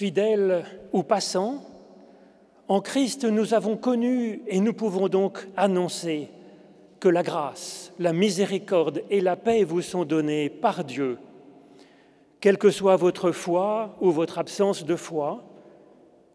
Fidèles 0.00 0.64
ou 0.94 1.02
passants, 1.02 1.62
en 2.68 2.80
Christ 2.80 3.26
nous 3.26 3.52
avons 3.52 3.76
connu 3.76 4.40
et 4.46 4.58
nous 4.58 4.72
pouvons 4.72 5.08
donc 5.08 5.46
annoncer 5.58 6.30
que 7.00 7.10
la 7.10 7.22
grâce, 7.22 7.92
la 7.98 8.14
miséricorde 8.14 9.02
et 9.10 9.20
la 9.20 9.36
paix 9.36 9.62
vous 9.62 9.82
sont 9.82 10.06
données 10.06 10.48
par 10.48 10.84
Dieu. 10.84 11.18
Quelle 12.40 12.56
que 12.56 12.70
soit 12.70 12.96
votre 12.96 13.30
foi 13.30 13.94
ou 14.00 14.10
votre 14.10 14.38
absence 14.38 14.86
de 14.86 14.96
foi, 14.96 15.44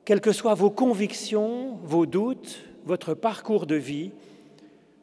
quelles 0.05 0.21
que 0.21 0.31
soient 0.31 0.53
vos 0.53 0.69
convictions, 0.69 1.79
vos 1.85 2.05
doutes, 2.05 2.59
votre 2.85 3.15
parcours 3.15 3.65
de 3.65 3.77
vie, 3.77 4.11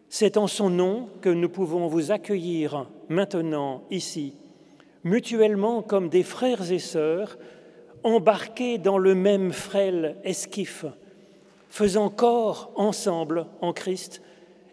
c'est 0.08 0.37
en 0.37 0.47
son 0.47 0.70
nom 0.70 1.08
que 1.20 1.31
nous 1.31 1.49
pouvons 1.49 1.88
vous 1.88 2.12
accueillir 2.12 2.87
maintenant 3.08 3.82
ici, 3.91 4.37
mutuellement 5.03 5.82
comme 5.82 6.08
des 6.08 6.23
frères 6.23 6.70
et 6.70 6.79
sœurs, 6.79 7.38
embarqués 8.05 8.79
dans 8.79 8.99
le 8.99 9.15
même 9.15 9.53
frêle 9.53 10.17
esquif, 10.25 10.85
faisant 11.69 12.11
corps 12.11 12.73
ensemble 12.77 13.47
en 13.61 13.73
Christ 13.73 14.23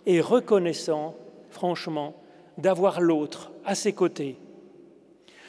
et 0.05 0.21
reconnaissant, 0.21 1.15
franchement, 1.49 2.15
d'avoir 2.57 3.01
l'autre 3.01 3.51
à 3.65 3.75
ses 3.75 3.93
côtés. 3.93 4.37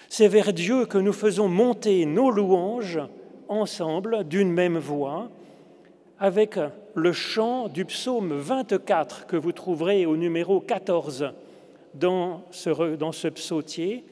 C'est 0.08 0.28
vers 0.28 0.52
Dieu 0.52 0.86
que 0.86 0.98
nous 0.98 1.12
faisons 1.12 1.48
monter 1.48 2.04
nos 2.06 2.30
louanges 2.30 3.00
ensemble 3.48 4.24
d'une 4.24 4.50
même 4.50 4.78
voix, 4.78 5.28
avec 6.18 6.58
le 6.94 7.12
chant 7.12 7.68
du 7.68 7.84
psaume 7.84 8.32
24 8.32 9.26
que 9.26 9.36
vous 9.36 9.52
trouverez 9.52 10.06
au 10.06 10.16
numéro 10.16 10.60
14 10.60 11.32
dans 11.94 12.42
ce, 12.50 12.96
dans 12.96 13.12
ce 13.12 13.28
psautier, 13.28 14.04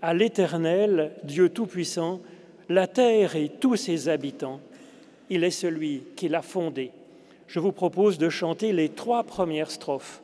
à 0.00 0.14
l'Éternel, 0.14 1.12
Dieu 1.24 1.48
Tout-Puissant, 1.48 2.20
la 2.68 2.86
terre 2.86 3.36
et 3.36 3.48
tous 3.48 3.76
ses 3.76 4.08
habitants. 4.08 4.60
Il 5.30 5.44
est 5.44 5.50
celui 5.50 6.04
qui 6.16 6.28
l'a 6.28 6.42
fondée. 6.42 6.90
Je 7.46 7.60
vous 7.60 7.72
propose 7.72 8.18
de 8.18 8.28
chanter 8.28 8.72
les 8.72 8.90
trois 8.90 9.24
premières 9.24 9.70
strophes 9.70 10.22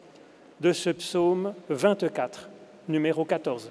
de 0.60 0.72
ce 0.72 0.90
psaume 0.90 1.54
24, 1.68 2.48
numéro 2.88 3.24
14. 3.24 3.70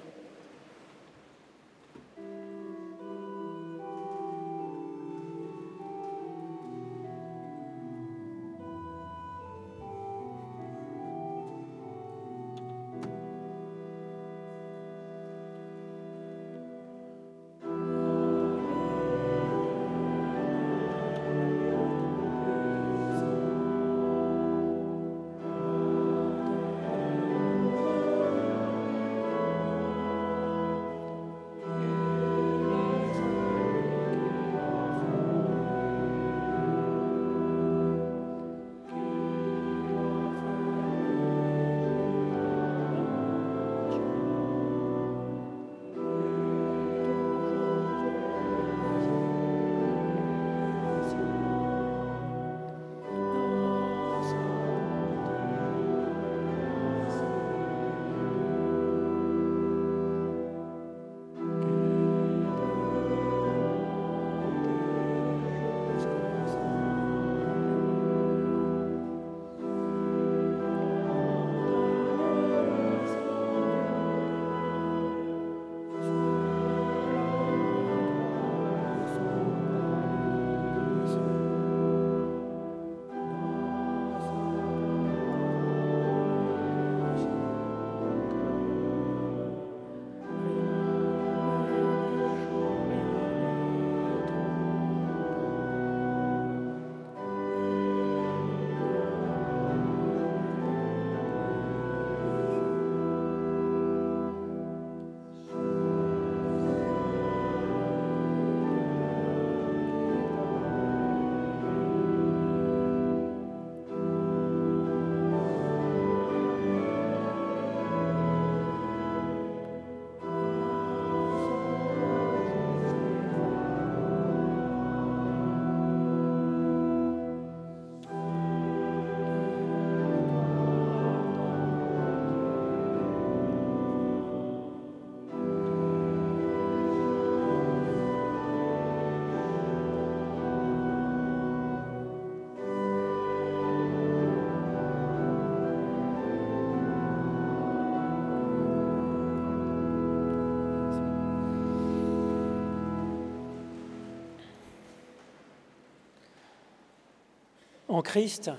En 157.94 158.02
Christ, 158.02 158.50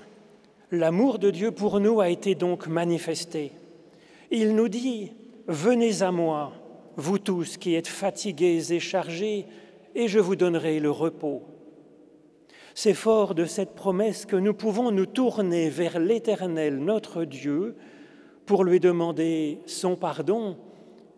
l'amour 0.70 1.18
de 1.18 1.30
Dieu 1.30 1.50
pour 1.50 1.78
nous 1.78 2.00
a 2.00 2.08
été 2.08 2.34
donc 2.34 2.68
manifesté. 2.68 3.52
Il 4.30 4.54
nous 4.54 4.68
dit, 4.70 5.12
Venez 5.46 6.00
à 6.00 6.10
moi, 6.10 6.54
vous 6.96 7.18
tous 7.18 7.58
qui 7.58 7.74
êtes 7.74 7.86
fatigués 7.86 8.72
et 8.72 8.80
chargés, 8.80 9.44
et 9.94 10.08
je 10.08 10.20
vous 10.20 10.36
donnerai 10.36 10.80
le 10.80 10.90
repos. 10.90 11.42
C'est 12.74 12.94
fort 12.94 13.34
de 13.34 13.44
cette 13.44 13.74
promesse 13.74 14.24
que 14.24 14.36
nous 14.36 14.54
pouvons 14.54 14.90
nous 14.90 15.04
tourner 15.04 15.68
vers 15.68 15.98
l'Éternel, 15.98 16.78
notre 16.78 17.24
Dieu, 17.24 17.76
pour 18.46 18.64
lui 18.64 18.80
demander 18.80 19.58
son 19.66 19.96
pardon 19.96 20.56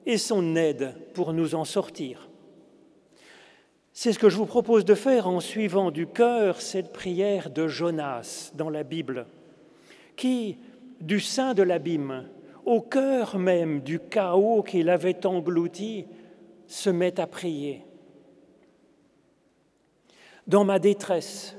et 0.07 0.19
son 0.19 0.57
aide 0.57 0.93
pour 1.15 1.33
nous 1.33 1.55
en 1.55 1.65
sortir. 1.65 2.28
C'est 4.01 4.13
ce 4.13 4.21
que 4.21 4.29
je 4.29 4.37
vous 4.37 4.47
propose 4.47 4.85
de 4.85 4.95
faire 4.95 5.27
en 5.27 5.41
suivant 5.41 5.91
du 5.91 6.07
cœur 6.07 6.61
cette 6.61 6.93
prière 6.93 7.51
de 7.51 7.67
Jonas 7.67 8.53
dans 8.55 8.71
la 8.71 8.85
Bible, 8.85 9.27
qui, 10.15 10.57
du 11.01 11.19
sein 11.19 11.53
de 11.53 11.65
l'abîme, 11.65 12.29
au 12.65 12.81
cœur 12.81 13.41
même 13.41 13.81
du 13.81 13.99
chaos 13.99 14.63
qu'il 14.63 14.89
avait 14.89 15.27
englouti, 15.27 16.05
se 16.69 16.91
met 16.91 17.19
à 17.19 17.27
prier. 17.27 17.83
Dans 20.47 20.63
ma 20.63 20.79
détresse, 20.79 21.57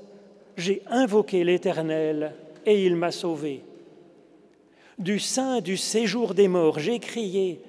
j'ai 0.55 0.81
invoqué 0.87 1.43
l'Éternel 1.43 2.35
et 2.65 2.85
il 2.85 2.95
m'a 2.95 3.11
sauvé. 3.11 3.65
Du 4.97 5.19
sein 5.19 5.59
du 5.59 5.75
séjour 5.75 6.33
des 6.33 6.47
morts, 6.47 6.79
j'ai 6.79 6.99
crié 6.99 7.61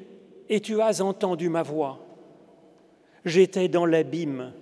et 0.48 0.60
tu 0.60 0.80
as 0.80 1.02
entendu 1.02 1.48
ma 1.48 1.64
voix. 1.64 1.98
J'étais 3.24 3.68
dans 3.68 3.84
l'abîme, 3.84 4.52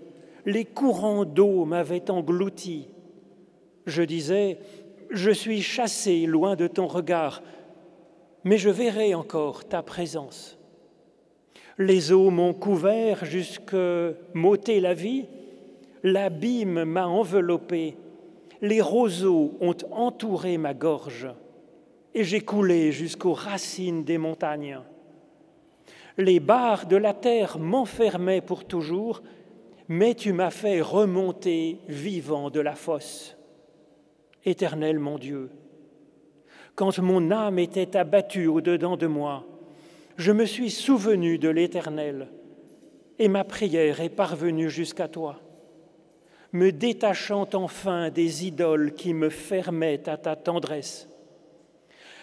les 0.49 0.65
courants 0.65 1.27
d'eau 1.27 1.67
m'avaient 1.67 2.11
englouti. 2.11 2.89
Je 3.85 4.03
disais, 4.03 4.59
je 5.11 5.31
suis 5.31 5.61
chassé 5.61 6.25
loin 6.25 6.57
de 6.57 6.67
ton 6.67 6.87
regard, 6.87 7.43
mais 8.45 8.57
je 8.57 8.71
verrai 8.71 9.15
encore 9.15 9.69
ta 9.69 9.83
présence. 9.83 10.59
Les 11.77 12.13
eaux 12.13 12.31
m'ont 12.31 12.55
couvert 12.55 13.27
jusque 13.27 13.77
m'ôter 14.33 14.81
la 14.81 14.95
vie, 14.95 15.27
l'abîme 16.03 16.85
m'a 16.85 17.07
enveloppé, 17.07 17.99
les 18.63 18.81
roseaux 18.81 19.53
ont 19.61 19.77
entouré 19.91 20.57
ma 20.57 20.73
gorge, 20.73 21.29
et 22.15 22.25
j'ai 22.25 22.41
coulé 22.41 22.91
jusqu'aux 22.91 23.35
racines 23.35 24.03
des 24.03 24.17
montagnes. 24.17 24.81
Les 26.17 26.41
barres 26.41 26.87
de 26.87 26.97
la 26.97 27.13
terre 27.13 27.59
m'enfermaient 27.59 28.41
pour 28.41 28.65
toujours, 28.65 29.21
mais 29.89 30.15
tu 30.15 30.33
m'as 30.33 30.51
fait 30.51 30.81
remonter 30.83 31.81
vivant 31.89 32.51
de 32.51 32.61
la 32.61 32.75
fosse. 32.75 33.37
Éternel 34.45 34.99
mon 34.99 35.19
Dieu, 35.19 35.51
quand 36.75 36.99
mon 36.99 37.31
âme 37.31 37.59
était 37.59 37.97
abattue 37.97 38.47
au-dedans 38.47 38.97
de 38.97 39.07
moi, 39.07 39.45
je 40.17 40.31
me 40.33 40.45
suis 40.45 40.71
souvenu 40.71 41.39
de 41.39 41.49
l'Éternel, 41.49 42.29
et 43.19 43.29
ma 43.29 43.45
prière 43.45 44.01
est 44.01 44.11
parvenue 44.11 44.71
jusqu'à 44.71 45.09
toi, 45.09 45.41
me 46.53 46.71
détachant 46.71 47.49
enfin 47.55 48.11
des 48.11 48.47
idoles 48.47 48.93
qui 48.95 49.15
me 49.15 49.29
fermaient 49.29 50.09
à 50.09 50.17
ta 50.17 50.37
tendresse. 50.37 51.09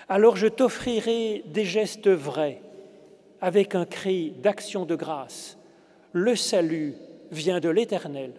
Alors 0.07 0.37
je 0.37 0.47
t'offrirai 0.47 1.43
des 1.47 1.65
gestes 1.65 2.09
vrais 2.09 2.61
avec 3.41 3.75
un 3.75 3.85
cri 3.85 4.31
d'action 4.41 4.85
de 4.85 4.95
grâce. 4.95 5.57
Le 6.13 6.35
salut 6.35 6.95
vient 7.31 7.59
de 7.59 7.69
l'Éternel. 7.69 8.33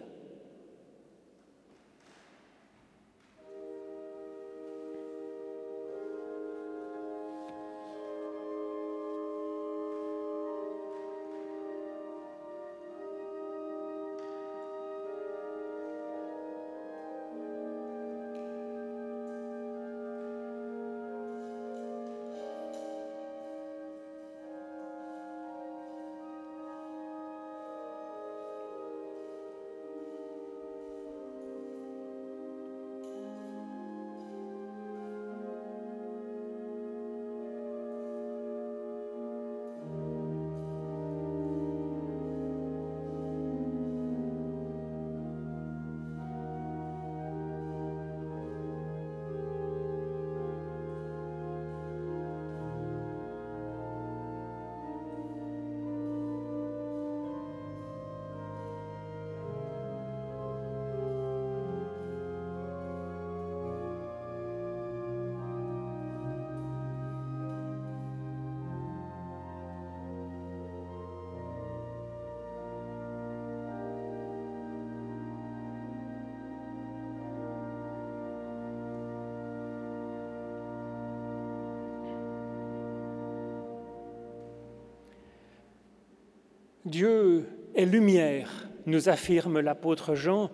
Dieu 86.87 87.45
est 87.75 87.85
lumière, 87.85 88.69
nous 88.85 89.09
affirme 89.09 89.59
l'apôtre 89.59 90.15
Jean, 90.15 90.49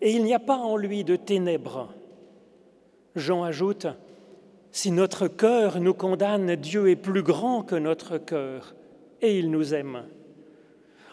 et 0.00 0.12
il 0.12 0.22
n'y 0.22 0.32
a 0.32 0.38
pas 0.38 0.58
en 0.58 0.76
lui 0.76 1.02
de 1.02 1.16
ténèbres. 1.16 1.92
Jean 3.16 3.42
ajoute, 3.42 3.88
Si 4.70 4.92
notre 4.92 5.26
cœur 5.26 5.80
nous 5.80 5.92
condamne, 5.92 6.54
Dieu 6.54 6.88
est 6.88 6.96
plus 6.96 7.24
grand 7.24 7.62
que 7.62 7.74
notre 7.74 8.16
cœur, 8.16 8.76
et 9.20 9.36
il 9.38 9.50
nous 9.50 9.74
aime. 9.74 10.04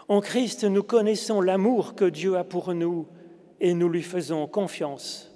En 0.07 0.21
Christ, 0.21 0.65
nous 0.65 0.83
connaissons 0.83 1.41
l'amour 1.41 1.95
que 1.95 2.05
Dieu 2.05 2.37
a 2.37 2.43
pour 2.43 2.75
nous, 2.75 3.07
et 3.59 3.73
nous 3.73 3.89
lui 3.89 4.03
faisons 4.03 4.45
confiance. 4.45 5.31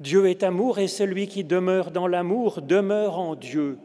Dieu 0.00 0.26
est 0.26 0.42
amour, 0.42 0.80
et 0.80 0.88
celui 0.88 1.28
qui 1.28 1.44
demeure 1.44 1.92
dans 1.92 2.08
l'amour 2.08 2.60
demeure 2.60 3.20
en 3.20 3.36
Dieu, 3.36 3.78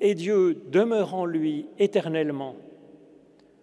et 0.00 0.14
Dieu 0.14 0.62
demeure 0.70 1.14
en 1.14 1.26
lui 1.26 1.66
éternellement. 1.78 2.56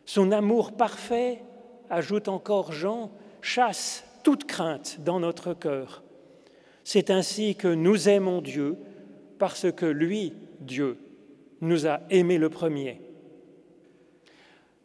Son 0.06 0.32
amour 0.32 0.74
parfait, 0.74 1.44
ajoute 1.90 2.28
encore 2.28 2.72
Jean, 2.72 3.12
chasse 3.42 4.06
toute 4.24 4.46
crainte 4.46 5.00
dans 5.04 5.20
notre 5.20 5.54
cœur. 5.54 6.04
C'est 6.84 7.10
ainsi 7.10 7.56
que 7.56 7.68
nous 7.68 8.10
aimons 8.10 8.42
Dieu, 8.42 8.78
parce 9.40 9.72
que 9.72 9.86
lui, 9.86 10.34
Dieu, 10.60 10.98
nous 11.62 11.88
a 11.88 12.02
aimés 12.10 12.38
le 12.38 12.50
premier. 12.50 13.02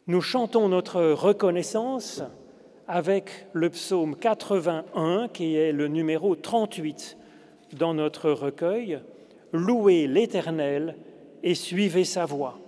Nous 0.07 0.21
chantons 0.21 0.69
notre 0.69 1.01
reconnaissance 1.01 2.23
avec 2.87 3.47
le 3.53 3.69
psaume 3.69 4.15
81, 4.15 5.27
qui 5.27 5.55
est 5.55 5.71
le 5.71 5.87
numéro 5.87 6.35
38 6.35 7.17
dans 7.73 7.93
notre 7.93 8.31
recueil. 8.31 8.99
Louez 9.51 10.07
l'Éternel 10.07 10.95
et 11.43 11.53
suivez 11.53 12.05
sa 12.05 12.25
voie. 12.25 12.59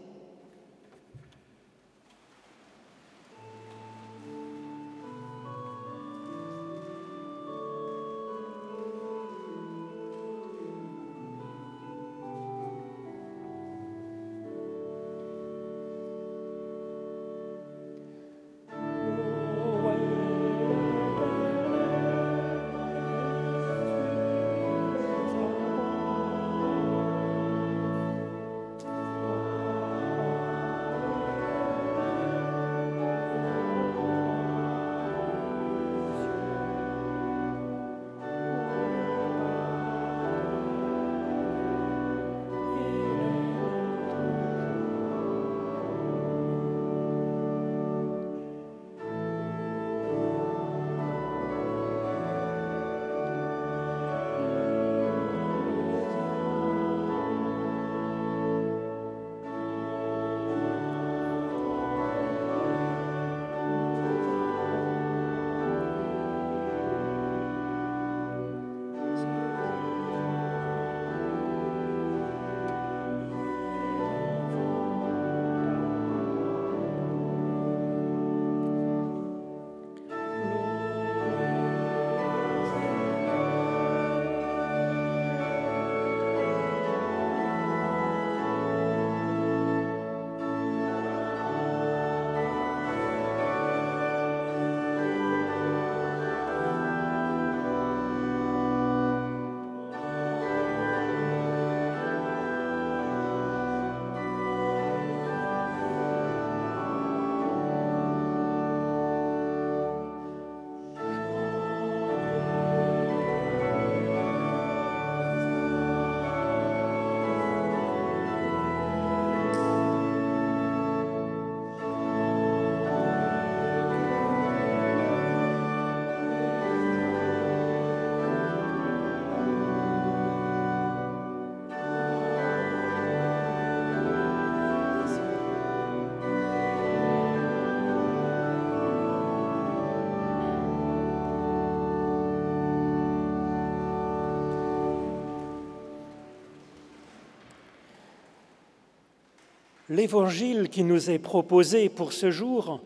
L'évangile 149.92 150.70
qui 150.70 150.86
nous 150.86 151.12
est 151.12 151.20
proposé 151.20 151.90
pour 151.90 152.14
ce 152.14 152.32
jour 152.32 152.80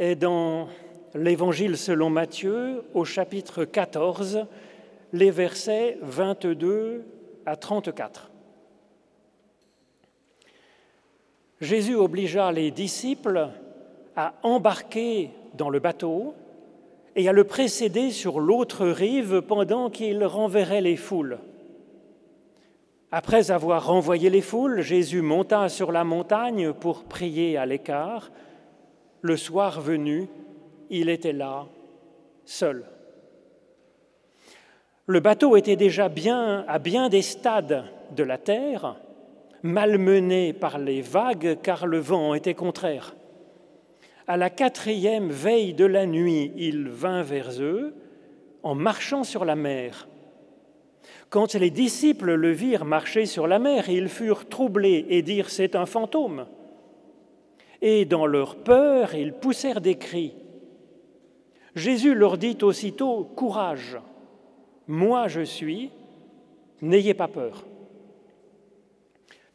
est 0.00 0.16
dans 0.16 0.66
l'évangile 1.14 1.76
selon 1.76 2.10
Matthieu 2.10 2.82
au 2.92 3.04
chapitre 3.04 3.64
14, 3.64 4.44
les 5.12 5.30
versets 5.30 5.96
22 6.02 7.04
à 7.46 7.54
34. 7.54 8.32
Jésus 11.60 11.94
obligea 11.94 12.50
les 12.50 12.72
disciples 12.72 13.50
à 14.16 14.34
embarquer 14.42 15.30
dans 15.56 15.70
le 15.70 15.78
bateau 15.78 16.34
et 17.14 17.28
à 17.28 17.32
le 17.32 17.44
précéder 17.44 18.10
sur 18.10 18.40
l'autre 18.40 18.88
rive 18.88 19.40
pendant 19.40 19.88
qu'il 19.88 20.24
renverrait 20.24 20.80
les 20.80 20.96
foules. 20.96 21.38
Après 23.12 23.50
avoir 23.50 23.86
renvoyé 23.86 24.30
les 24.30 24.40
foules, 24.40 24.80
Jésus 24.80 25.22
monta 25.22 25.68
sur 25.68 25.92
la 25.92 26.04
montagne 26.04 26.72
pour 26.72 27.04
prier 27.04 27.56
à 27.56 27.66
l'écart. 27.66 28.30
Le 29.20 29.36
soir 29.36 29.80
venu, 29.80 30.28
il 30.90 31.08
était 31.08 31.32
là, 31.32 31.66
seul. 32.44 32.84
Le 35.06 35.20
bateau 35.20 35.56
était 35.56 35.76
déjà 35.76 36.08
bien 36.08 36.64
à 36.66 36.78
bien 36.78 37.08
des 37.08 37.22
stades 37.22 37.84
de 38.16 38.22
la 38.22 38.38
terre, 38.38 38.96
malmené 39.62 40.52
par 40.52 40.78
les 40.78 41.02
vagues 41.02 41.58
car 41.62 41.86
le 41.86 41.98
vent 41.98 42.34
était 42.34 42.54
contraire. 42.54 43.14
À 44.26 44.38
la 44.38 44.48
quatrième 44.48 45.28
veille 45.28 45.74
de 45.74 45.84
la 45.84 46.06
nuit, 46.06 46.52
il 46.56 46.88
vint 46.88 47.22
vers 47.22 47.60
eux 47.60 47.94
en 48.62 48.74
marchant 48.74 49.24
sur 49.24 49.44
la 49.44 49.54
mer. 49.56 50.08
Quand 51.34 51.54
les 51.54 51.70
disciples 51.70 52.34
le 52.34 52.52
virent 52.52 52.84
marcher 52.84 53.26
sur 53.26 53.48
la 53.48 53.58
mer, 53.58 53.88
ils 53.88 54.08
furent 54.08 54.48
troublés 54.48 55.04
et 55.08 55.20
dirent 55.20 55.50
C'est 55.50 55.74
un 55.74 55.84
fantôme. 55.84 56.46
Et 57.82 58.04
dans 58.04 58.24
leur 58.24 58.54
peur, 58.54 59.16
ils 59.16 59.32
poussèrent 59.32 59.80
des 59.80 59.96
cris. 59.96 60.36
Jésus 61.74 62.14
leur 62.14 62.38
dit 62.38 62.56
aussitôt 62.62 63.24
Courage, 63.34 63.98
moi 64.86 65.26
je 65.26 65.40
suis, 65.40 65.90
n'ayez 66.80 67.14
pas 67.14 67.26
peur. 67.26 67.64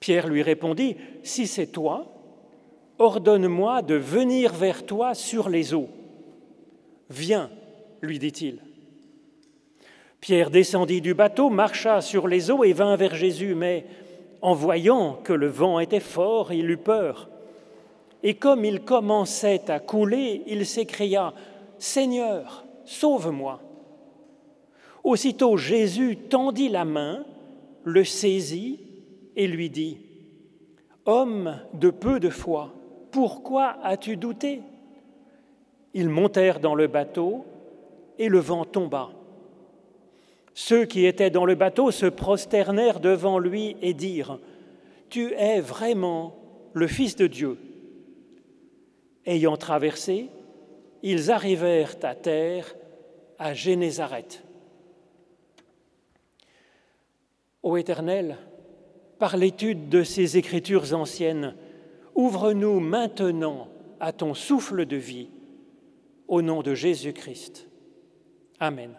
Pierre 0.02 0.28
lui 0.28 0.42
répondit 0.42 0.98
Si 1.24 1.48
c'est 1.48 1.68
toi, 1.68 2.08
Ordonne-moi 2.98 3.84
de 3.84 3.96
venir 3.96 4.54
vers 4.54 4.86
toi 4.86 5.14
sur 5.14 5.48
les 5.48 5.74
eaux. 5.74 5.88
Viens, 7.10 7.50
lui 8.02 8.20
dit-il. 8.20 8.60
Pierre 10.22 10.50
descendit 10.50 11.02
du 11.02 11.14
bateau, 11.14 11.50
marcha 11.50 12.02
sur 12.02 12.28
les 12.28 12.52
eaux 12.52 12.64
et 12.64 12.74
vint 12.74 12.96
vers 12.96 13.16
Jésus, 13.16 13.56
mais 13.56 13.86
en 14.42 14.54
voyant 14.54 15.14
que 15.24 15.34
le 15.34 15.48
vent 15.48 15.80
était 15.80 16.00
fort, 16.00 16.52
il 16.52 16.70
eut 16.70 16.78
peur. 16.78 17.30
Et 18.24 18.34
comme 18.34 18.66
il 18.66 18.82
commençait 18.82 19.72
à 19.72 19.80
couler, 19.80 20.44
il 20.48 20.66
s'écria, 20.66 21.34
Seigneur, 21.78 22.66
sauve-moi. 22.86 23.62
Aussitôt 25.04 25.56
Jésus 25.56 26.18
tendit 26.18 26.70
la 26.70 26.84
main, 26.84 27.26
le 27.84 28.04
saisit 28.04 28.80
et 29.38 29.48
lui 29.48 29.70
dit, 29.70 30.00
Homme 31.06 31.60
de 31.74 31.90
peu 31.90 32.20
de 32.20 32.30
foi, 32.30 32.74
pourquoi 33.12 33.78
as-tu 33.84 34.18
douté? 34.18 34.62
Ils 35.94 36.10
montèrent 36.10 36.60
dans 36.60 36.76
le 36.76 36.88
bateau 36.88 37.46
et 38.20 38.28
le 38.28 38.40
vent 38.40 38.66
tomba. 38.66 39.10
Ceux 40.62 40.84
qui 40.84 41.06
étaient 41.06 41.30
dans 41.30 41.46
le 41.46 41.56
bateau 41.56 41.90
se 41.90 42.06
prosternèrent 42.06 43.00
devant 43.00 43.40
lui 43.40 43.78
et 43.82 43.94
dirent, 43.94 44.40
Tu 45.10 45.32
es 45.36 45.62
vraiment 45.62 46.36
le 46.74 46.86
Fils 46.86 47.16
de 47.16 47.28
Dieu. 47.28 47.58
Ayant 49.26 49.56
traversé, 49.56 50.28
ils 51.02 51.32
arrivèrent 51.32 51.96
à 52.04 52.14
terre 52.14 52.76
à 53.38 53.54
Génézareth. 53.54 54.44
Ô 57.64 57.78
Éternel, 57.78 58.36
par 59.18 59.38
l'étude 59.38 59.88
de 59.88 60.04
ces 60.04 60.38
écritures 60.38 60.94
anciennes, 60.94 61.56
Ouvre-nous 62.16 62.82
maintenant 62.82 63.70
à 64.02 64.12
ton 64.12 64.34
souffle 64.34 64.86
de 64.86 64.98
vie, 64.98 65.30
au 66.28 66.42
nom 66.42 66.62
de 66.64 66.76
Jésus-Christ. 66.76 67.70
Amen. 68.60 68.94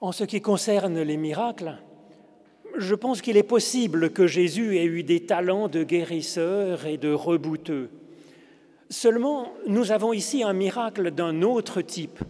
En 0.00 0.12
ce 0.12 0.22
qui 0.22 0.40
concerne 0.40 1.00
les 1.02 1.16
miracles, 1.16 1.76
je 2.76 2.94
pense 2.94 3.20
qu'il 3.20 3.36
est 3.36 3.42
possible 3.42 4.10
que 4.10 4.28
Jésus 4.28 4.76
ait 4.76 4.84
eu 4.84 5.02
des 5.02 5.26
talents 5.26 5.66
de 5.66 5.82
guérisseur 5.82 6.86
et 6.86 6.98
de 6.98 7.12
rebouteux. 7.12 7.90
Seulement, 8.90 9.52
nous 9.66 9.90
avons 9.90 10.12
ici 10.12 10.44
un 10.44 10.52
miracle 10.52 11.10
d'un 11.10 11.42
autre 11.42 11.80
type, 11.80 12.20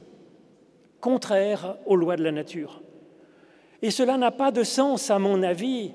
contraire 1.03 1.77
aux 1.85 1.97
lois 1.97 2.17
de 2.17 2.25
la 2.25 2.33
nature. 2.33 2.81
Et 3.83 3.91
cela 3.91 4.17
n'a 4.17 4.31
pas 4.31 4.51
de 4.51 4.63
sens, 4.63 5.11
à 5.11 5.19
mon 5.19 5.43
avis, 5.43 5.93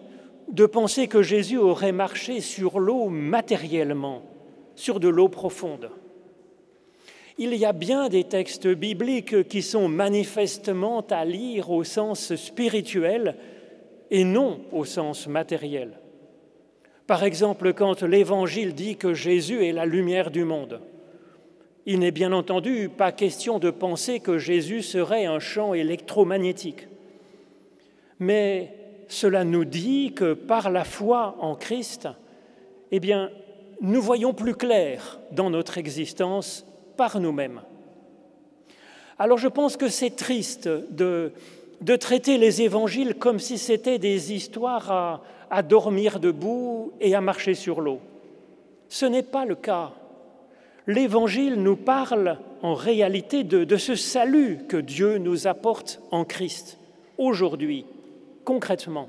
de 0.51 0.67
penser 0.67 1.07
que 1.07 1.23
Jésus 1.23 1.57
aurait 1.57 1.91
marché 1.91 2.39
sur 2.39 2.79
l'eau 2.79 3.09
matériellement, 3.09 4.21
sur 4.75 4.99
de 4.99 5.07
l'eau 5.07 5.27
profonde. 5.27 5.89
Il 7.37 7.55
y 7.55 7.65
a 7.65 7.73
bien 7.73 8.09
des 8.09 8.25
textes 8.25 8.67
bibliques 8.67 9.47
qui 9.47 9.61
sont 9.61 9.87
manifestement 9.87 11.01
à 11.09 11.25
lire 11.25 11.71
au 11.71 11.83
sens 11.83 12.35
spirituel 12.35 13.35
et 14.11 14.23
non 14.23 14.61
au 14.71 14.85
sens 14.85 15.27
matériel. 15.27 15.99
Par 17.07 17.23
exemple, 17.23 17.73
quand 17.73 18.03
l'Évangile 18.03 18.73
dit 18.73 18.97
que 18.97 19.13
Jésus 19.13 19.65
est 19.65 19.71
la 19.71 19.85
lumière 19.85 20.29
du 20.29 20.45
monde, 20.45 20.79
il 21.85 21.99
n'est 21.99 22.11
bien 22.11 22.31
entendu 22.31 22.89
pas 22.89 23.11
question 23.11 23.59
de 23.59 23.71
penser 23.71 24.19
que 24.19 24.37
Jésus 24.37 24.83
serait 24.83 25.25
un 25.25 25.39
champ 25.39 25.73
électromagnétique. 25.73 26.87
Mais 28.19 28.73
cela 29.09 29.43
nous 29.43 29.65
dit 29.65 30.13
que 30.15 30.33
par 30.33 30.69
la 30.69 30.85
foi 30.85 31.35
en 31.39 31.55
Christ, 31.55 32.07
eh 32.91 33.01
nous 33.81 34.01
voyons 34.01 34.33
plus 34.33 34.55
clair 34.55 35.19
dans 35.31 35.49
notre 35.49 35.77
existence 35.77 36.65
par 36.95 37.19
nous-mêmes. 37.19 37.61
Alors 39.19 39.37
je 39.37 39.47
pense 39.47 39.77
que 39.77 39.87
c'est 39.87 40.15
triste 40.15 40.67
de, 40.67 41.31
de, 41.81 41.95
traiter 41.95 42.37
les 42.37 42.61
évangiles 42.61 43.15
comme 43.15 43.39
si 43.39 43.57
c'était 43.57 43.99
des 43.99 44.33
histoires 44.33 44.91
à, 44.91 45.21
à 45.49 45.61
dormir 45.61 46.19
debout 46.19 46.91
et 46.99 47.15
à 47.15 47.21
marcher 47.21 47.53
sur 47.53 47.79
l'eau. 47.79 47.99
Ce 48.89 49.05
n'est 49.05 49.23
pas 49.23 49.45
le 49.45 49.55
cas. 49.55 49.91
L'Évangile 50.87 51.55
nous 51.55 51.75
parle 51.75 52.37
en 52.61 52.73
réalité 52.73 53.43
de, 53.43 53.63
de, 53.63 53.77
ce 53.77 53.95
salut 53.95 54.59
que 54.67 54.77
Dieu 54.77 55.17
nous 55.17 55.47
apporte 55.47 56.01
en 56.11 56.25
Christ, 56.25 56.77
aujourd'hui, 57.17 57.85
concrètement. 58.43 59.07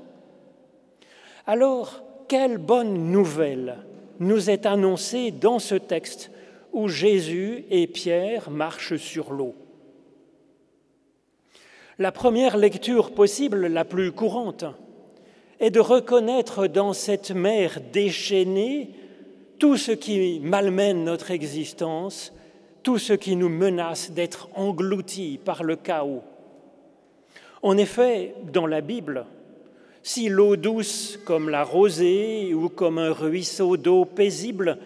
Alors, 1.47 2.01
quelle 2.27 2.57
bonne 2.57 3.11
nouvelle 3.11 3.77
nous 4.19 4.49
est 4.49 4.65
annoncée 4.65 5.31
dans 5.31 5.59
ce 5.59 5.75
texte 5.75 6.31
où 6.75 6.89
Jésus 6.89 7.63
et 7.71 7.87
Pierre 7.87 8.51
marchent 8.51 8.97
sur 8.97 9.31
l'eau. 9.31 9.55
La 11.97 12.11
première 12.11 12.57
lecture 12.57 13.13
possible, 13.13 13.67
la 13.67 13.85
plus 13.85 14.11
courante, 14.11 14.65
est 15.61 15.71
de 15.71 15.79
reconnaître 15.79 16.67
dans 16.67 16.91
cette 16.91 17.31
mer 17.31 17.79
déchaînée 17.93 18.89
tout 19.57 19.77
ce 19.77 19.93
qui 19.93 20.41
malmène 20.43 21.05
notre 21.05 21.31
existence, 21.31 22.33
tout 22.83 22.97
ce 22.97 23.13
qui 23.13 23.37
nous 23.37 23.47
menace 23.47 24.11
d'être 24.11 24.49
engloutis 24.53 25.39
par 25.43 25.63
le 25.63 25.77
chaos. 25.77 26.23
En 27.61 27.77
effet, 27.77 28.35
dans 28.51 28.67
la 28.67 28.81
Bible, 28.81 29.25
si 30.03 30.27
l'eau 30.27 30.57
douce 30.57 31.17
comme 31.25 31.47
la 31.47 31.63
rosée 31.63 32.53
ou 32.53 32.67
comme 32.67 32.97
un 32.97 33.13
ruisseau 33.13 33.77
d'eau 33.77 34.03
paisible 34.03 34.77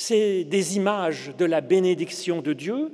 c'est 0.00 0.44
des 0.44 0.78
images 0.78 1.30
de 1.36 1.44
la 1.44 1.60
bénédiction 1.60 2.40
de 2.40 2.54
Dieu. 2.54 2.90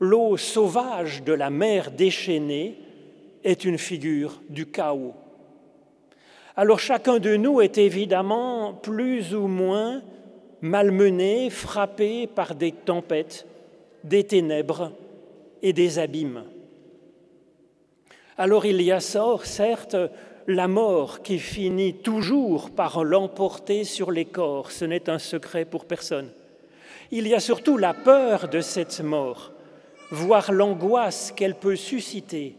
L'eau 0.00 0.38
sauvage 0.38 1.22
de 1.22 1.34
la 1.34 1.50
mer 1.50 1.90
déchaînée 1.90 2.78
est 3.44 3.66
une 3.66 3.76
figure 3.76 4.40
du 4.48 4.64
chaos. 4.64 5.12
Alors 6.56 6.80
chacun 6.80 7.18
de 7.18 7.36
nous 7.36 7.60
est 7.60 7.76
évidemment 7.76 8.72
plus 8.72 9.34
ou 9.34 9.48
moins 9.48 10.00
malmené, 10.62 11.50
frappé 11.50 12.26
par 12.26 12.54
des 12.54 12.72
tempêtes, 12.72 13.46
des 14.02 14.24
ténèbres 14.24 14.92
et 15.60 15.74
des 15.74 15.98
abîmes. 15.98 16.44
Alors 18.38 18.64
il 18.64 18.80
y 18.80 18.92
a 18.92 19.00
sort, 19.00 19.44
certes, 19.44 19.96
la 20.48 20.66
mort 20.66 21.22
qui 21.22 21.38
finit 21.38 21.92
toujours 21.92 22.70
par 22.70 23.04
l'emporter 23.04 23.84
sur 23.84 24.10
les 24.10 24.24
corps, 24.24 24.70
ce 24.70 24.86
n'est 24.86 25.10
un 25.10 25.18
secret 25.18 25.66
pour 25.66 25.84
personne. 25.84 26.30
Il 27.10 27.28
y 27.28 27.34
a 27.34 27.40
surtout 27.40 27.76
la 27.76 27.92
peur 27.92 28.48
de 28.48 28.62
cette 28.62 29.00
mort, 29.00 29.52
voire 30.10 30.50
l'angoisse 30.50 31.32
qu'elle 31.36 31.54
peut 31.54 31.76
susciter, 31.76 32.56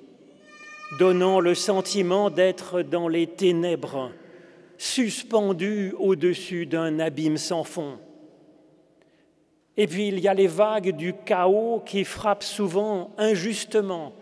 donnant 0.99 1.39
le 1.39 1.55
sentiment 1.55 2.29
d'être 2.29 2.83
dans 2.83 3.07
les 3.07 3.25
ténèbres, 3.25 4.11
suspendu 4.77 5.95
au-dessus 5.97 6.67
d'un 6.67 6.99
abîme 6.99 7.37
sans 7.37 7.63
fond. 7.63 7.97
Et 9.77 9.87
puis 9.87 10.09
il 10.09 10.19
y 10.19 10.27
a 10.27 10.35
les 10.35 10.47
vagues 10.47 10.95
du 10.95 11.15
chaos 11.25 11.81
qui 11.83 12.03
frappent 12.03 12.43
souvent 12.43 13.15
injustement 13.17 14.13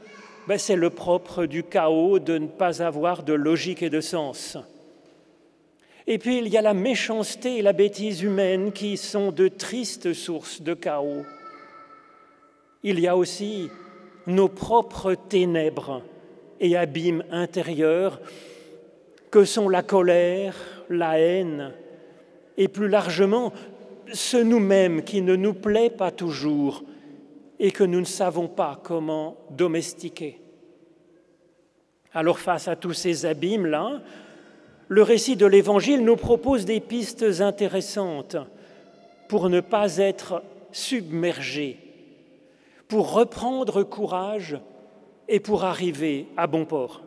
ben, 0.48 0.58
c'est 0.58 0.78
le 0.78 0.90
propre 0.90 1.46
du 1.46 1.64
chaos 1.64 2.20
de 2.20 2.38
ne 2.38 2.48
pas 2.48 2.82
avoir 2.82 3.24
de 3.24 3.34
logique 3.34 3.84
et 3.84 3.90
de 3.90 4.00
sens. 4.00 4.58
Et 6.08 6.18
puis 6.18 6.38
il 6.38 6.48
y 6.48 6.58
a 6.58 6.62
la 6.62 6.74
méchanceté 6.74 7.58
et 7.58 7.62
la 7.62 7.74
bêtise 7.74 8.22
humaine 8.22 8.72
qui 8.72 8.96
sont 8.96 9.32
de 9.32 9.50
tristes 9.50 10.14
sources 10.14 10.62
de 10.62 10.74
chaos. 10.74 11.26
Il 12.84 13.00
y 13.02 13.08
a 13.08 13.18
aussi 13.18 13.70
nos 14.26 14.48
propres 14.48 15.16
ténèbres 15.16 16.02
et 16.62 16.78
abîmes 16.78 17.26
intérieurs 17.30 18.22
que 19.30 19.44
sont 19.44 19.68
la 19.68 19.84
colère, 19.84 20.56
la 20.90 21.20
haine 21.20 21.74
et 22.58 22.70
plus 22.70 22.88
largement 22.88 23.52
ce 24.14 24.38
nous-mêmes 24.38 25.04
qui 25.04 25.22
ne 25.22 25.36
nous 25.36 25.54
plaît 25.54 25.90
pas 25.90 26.12
toujours 26.12 26.84
et 27.60 27.72
que 27.72 27.84
nous 27.84 28.00
ne 28.00 28.06
savons 28.06 28.48
pas 28.48 28.80
comment 28.84 29.38
domestiquer. 29.50 30.40
Alors 32.14 32.40
face 32.40 32.68
à 32.68 32.76
tous 32.76 32.94
ces 32.94 33.26
abîmes-là, 33.26 34.02
le 34.88 35.04
récit 35.04 35.36
de 35.36 35.46
l'Évangile 35.46 36.04
nous 36.04 36.16
propose 36.16 36.66
des 36.66 36.80
pistes 36.80 37.42
intéressantes 37.42 38.38
pour 39.28 39.50
ne 39.50 39.60
pas 39.60 39.98
être 39.98 40.44
submergés, 40.72 41.78
pour 42.88 43.12
reprendre 43.12 43.84
courage 43.84 44.58
et 45.28 45.40
pour 45.40 45.66
arriver 45.66 46.28
à 46.38 46.48
bon 46.48 46.66
port. 46.66 47.04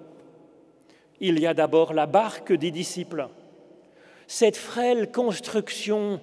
Il 1.20 1.38
y 1.38 1.46
a 1.46 1.54
d'abord 1.54 1.94
la 1.94 2.06
barque 2.06 2.52
des 2.52 2.70
disciples, 2.70 3.28
cette 4.26 4.56
frêle 4.56 5.10
construction 5.10 6.20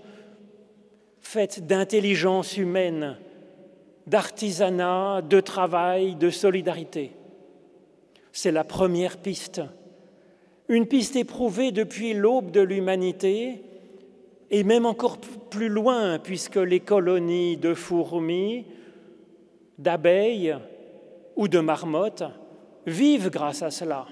faite 1.19 1.65
d'intelligence 1.67 2.57
humaine, 2.57 3.17
d'artisanat, 4.07 5.21
de 5.21 5.39
travail, 5.39 6.15
de 6.15 6.29
solidarité. 6.29 7.11
C'est 8.31 8.51
la 8.51 8.63
première 8.63 9.17
piste. 9.17 9.61
Une 10.69 10.85
piste 10.85 11.15
éprouvée 11.15 11.71
depuis 11.71 12.13
l'aube 12.13 12.51
de 12.51 12.61
l'humanité 12.61 13.61
et 14.49 14.63
même 14.63 14.85
encore 14.85 15.17
plus 15.17 15.69
loin, 15.69 16.19
puisque 16.19 16.55
les 16.55 16.79
colonies 16.79 17.57
de 17.57 17.73
fourmis, 17.73 18.65
d'abeilles 19.77 20.55
ou 21.35 21.47
de 21.47 21.59
marmottes 21.59 22.23
vivent 22.85 23.29
grâce 23.29 23.61
à 23.61 23.71
cela. 23.71 24.07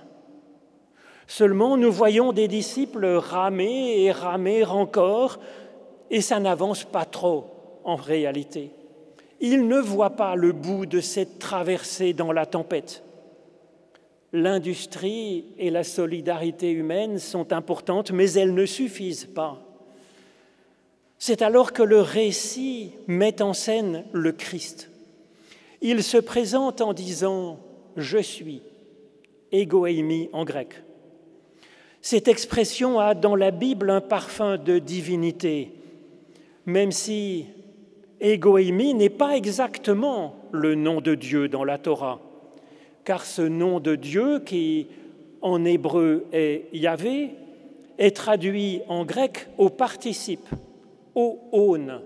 Seulement, 1.28 1.78
nous 1.78 1.92
voyons 1.92 2.34
des 2.34 2.48
disciples 2.48 3.06
ramer 3.06 4.04
et 4.04 4.12
ramer 4.12 4.66
encore, 4.66 5.40
et 6.12 6.22
ça 6.22 6.40
n'avance 6.40 6.84
pas 6.84 7.06
trop 7.06 7.46
en 7.84 7.96
réalité. 7.96 8.72
Ils 9.42 9.68
ne 9.68 9.80
voient 9.80 10.16
pas 10.16 10.36
le 10.36 10.52
bout 10.52 10.86
de 10.86 11.00
cette 11.00 11.40
traversée 11.40 12.14
dans 12.14 12.32
la 12.32 12.46
tempête. 12.46 13.04
L'industrie 14.34 15.46
et 15.58 15.70
la 15.70 15.84
solidarité 15.84 16.72
humaine 16.72 17.20
sont 17.20 17.54
importantes, 17.54 18.12
mais 18.12 18.32
elles 18.34 18.54
ne 18.54 18.66
suffisent 18.66 19.26
pas. 19.26 19.62
C'est 21.18 21.42
alors 21.42 21.74
que 21.74 21.84
le 21.84 22.02
récit 22.02 22.92
met 23.08 23.42
en 23.42 23.54
scène 23.54 24.04
le 24.12 24.32
Christ. 24.32 24.90
Il 25.82 26.04
se 26.04 26.18
présente 26.18 26.82
en 26.82 26.94
disant 26.94 27.60
Je 27.96 28.18
suis, 28.18 28.62
égoémi 29.52 30.30
en 30.34 30.44
grec. 30.44 30.84
Cette 32.02 32.28
expression 32.28 33.00
a 33.00 33.16
dans 33.16 33.36
la 33.36 33.52
Bible 33.52 33.90
un 33.90 34.02
parfum 34.02 34.58
de 34.58 34.80
divinité, 34.80 35.72
même 36.66 36.92
si 36.92 37.46
Égoïmi 38.20 38.94
n'est 38.94 39.10
pas 39.10 39.36
exactement 39.36 40.36
le 40.52 40.76
nom 40.76 41.02
de 41.02 41.16
Dieu 41.16 41.48
dans 41.48 41.64
la 41.64 41.78
Torah, 41.78 42.20
car 43.04 43.26
ce 43.26 43.42
nom 43.42 43.80
de 43.80 43.96
Dieu, 43.96 44.40
qui 44.40 44.88
en 45.42 45.66
hébreu 45.66 46.26
est 46.32 46.66
Yahvé, 46.74 47.32
est 47.98 48.16
traduit 48.16 48.82
en 48.88 49.06
grec 49.06 49.48
au 49.58 49.70
participe, 49.70 50.48
au 51.14 51.40
on, 51.52 52.02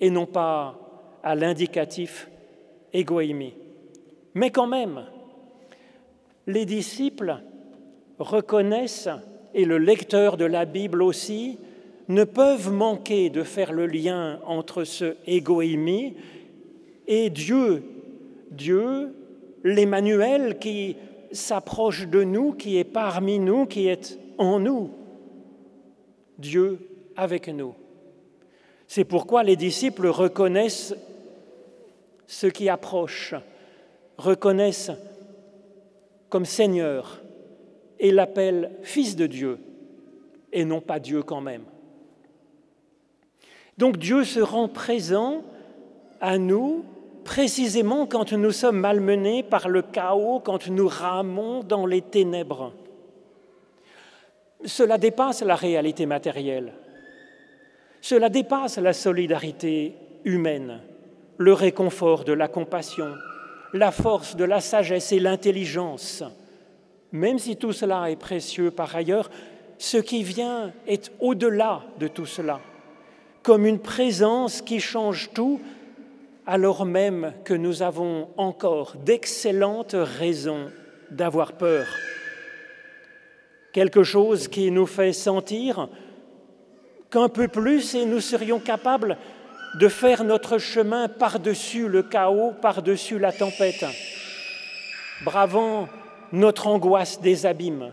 et 0.00 0.10
non 0.10 0.26
pas 0.26 0.78
à 1.22 1.34
l'indicatif 1.34 2.28
égoïmi. 2.92 3.54
Mais 4.34 4.50
quand 4.50 4.66
même, 4.66 5.04
Les 6.46 6.64
disciples 6.64 7.36
reconnaissent, 8.18 9.08
et 9.54 9.64
le 9.64 9.78
lecteur 9.78 10.36
de 10.36 10.44
la 10.44 10.64
Bible 10.64 11.02
aussi, 11.02 11.58
ne 12.10 12.24
peuvent 12.24 12.72
manquer 12.72 13.30
de 13.30 13.44
faire 13.44 13.72
le 13.72 13.86
lien 13.86 14.40
entre 14.44 14.82
ce 14.82 15.16
égoïmie 15.26 16.16
et 17.06 17.30
Dieu, 17.30 17.84
Dieu, 18.50 19.14
l'Emmanuel 19.62 20.58
qui 20.58 20.96
s'approche 21.30 22.08
de 22.08 22.24
nous, 22.24 22.52
qui 22.52 22.78
est 22.78 22.84
parmi 22.84 23.38
nous, 23.38 23.64
qui 23.64 23.86
est 23.86 24.18
en 24.38 24.58
nous. 24.58 24.90
Dieu 26.36 26.78
avec 27.16 27.46
nous. 27.48 27.74
C'est 28.88 29.04
pourquoi 29.04 29.44
les 29.44 29.56
disciples 29.56 30.08
reconnaissent 30.08 30.94
ce 32.26 32.48
qui 32.48 32.68
approche, 32.68 33.34
reconnaissent 34.18 34.90
comme 36.28 36.44
Seigneur 36.44 37.20
et 38.00 38.10
l'appellent 38.10 38.72
Fils 38.82 39.14
de 39.14 39.28
Dieu 39.28 39.58
et 40.52 40.64
non 40.64 40.80
pas 40.80 40.98
Dieu 40.98 41.22
quand 41.22 41.40
même. 41.40 41.69
Donc 43.80 43.96
Dieu 43.96 44.24
se 44.24 44.40
rend 44.40 44.68
présent 44.68 45.42
à 46.20 46.36
nous 46.36 46.84
précisément 47.24 48.06
quand 48.06 48.30
nous 48.34 48.52
sommes 48.52 48.78
malmenés 48.78 49.42
par 49.42 49.70
le 49.70 49.80
chaos, 49.80 50.38
quand 50.44 50.68
nous 50.68 50.86
ramons 50.86 51.62
dans 51.62 51.86
les 51.86 52.02
ténèbres. 52.02 52.74
Cela 54.66 54.98
dépasse 54.98 55.40
la 55.40 55.54
réalité 55.54 56.04
matérielle. 56.04 56.74
Cela 58.02 58.28
dépasse 58.28 58.76
la 58.76 58.92
solidarité 58.92 59.94
humaine, 60.24 60.80
le 61.38 61.54
réconfort 61.54 62.24
de 62.24 62.34
la 62.34 62.48
compassion, 62.48 63.14
la 63.72 63.92
force 63.92 64.36
de 64.36 64.44
la 64.44 64.60
sagesse 64.60 65.10
et 65.12 65.20
l'intelligence. 65.20 66.22
Même 67.12 67.38
si 67.38 67.56
tout 67.56 67.72
cela 67.72 68.10
est 68.10 68.16
précieux 68.16 68.70
par 68.70 68.94
ailleurs, 68.94 69.30
ce 69.78 69.96
qui 69.96 70.22
vient 70.22 70.70
est 70.86 71.10
au-delà 71.18 71.80
de 71.98 72.08
tout 72.08 72.26
cela, 72.26 72.60
comme 73.50 73.66
une 73.66 73.80
présence 73.80 74.62
qui 74.62 74.78
change 74.78 75.30
tout, 75.34 75.60
alors 76.46 76.86
même 76.86 77.32
que 77.44 77.52
nous 77.52 77.82
avons 77.82 78.28
encore 78.36 78.94
d'excellentes 79.04 79.96
raisons 79.98 80.70
d'avoir 81.10 81.54
peur. 81.54 81.84
Quelque 83.72 84.04
chose 84.04 84.46
qui 84.46 84.70
nous 84.70 84.86
fait 84.86 85.12
sentir 85.12 85.88
qu'un 87.10 87.28
peu 87.28 87.48
plus 87.48 87.96
et 87.96 88.06
nous 88.06 88.20
serions 88.20 88.60
capables 88.60 89.16
de 89.80 89.88
faire 89.88 90.22
notre 90.22 90.58
chemin 90.58 91.08
par-dessus 91.08 91.88
le 91.88 92.04
chaos, 92.04 92.52
par-dessus 92.62 93.18
la 93.18 93.32
tempête, 93.32 93.84
bravant 95.24 95.88
notre 96.30 96.68
angoisse 96.68 97.20
des 97.20 97.46
abîmes, 97.46 97.90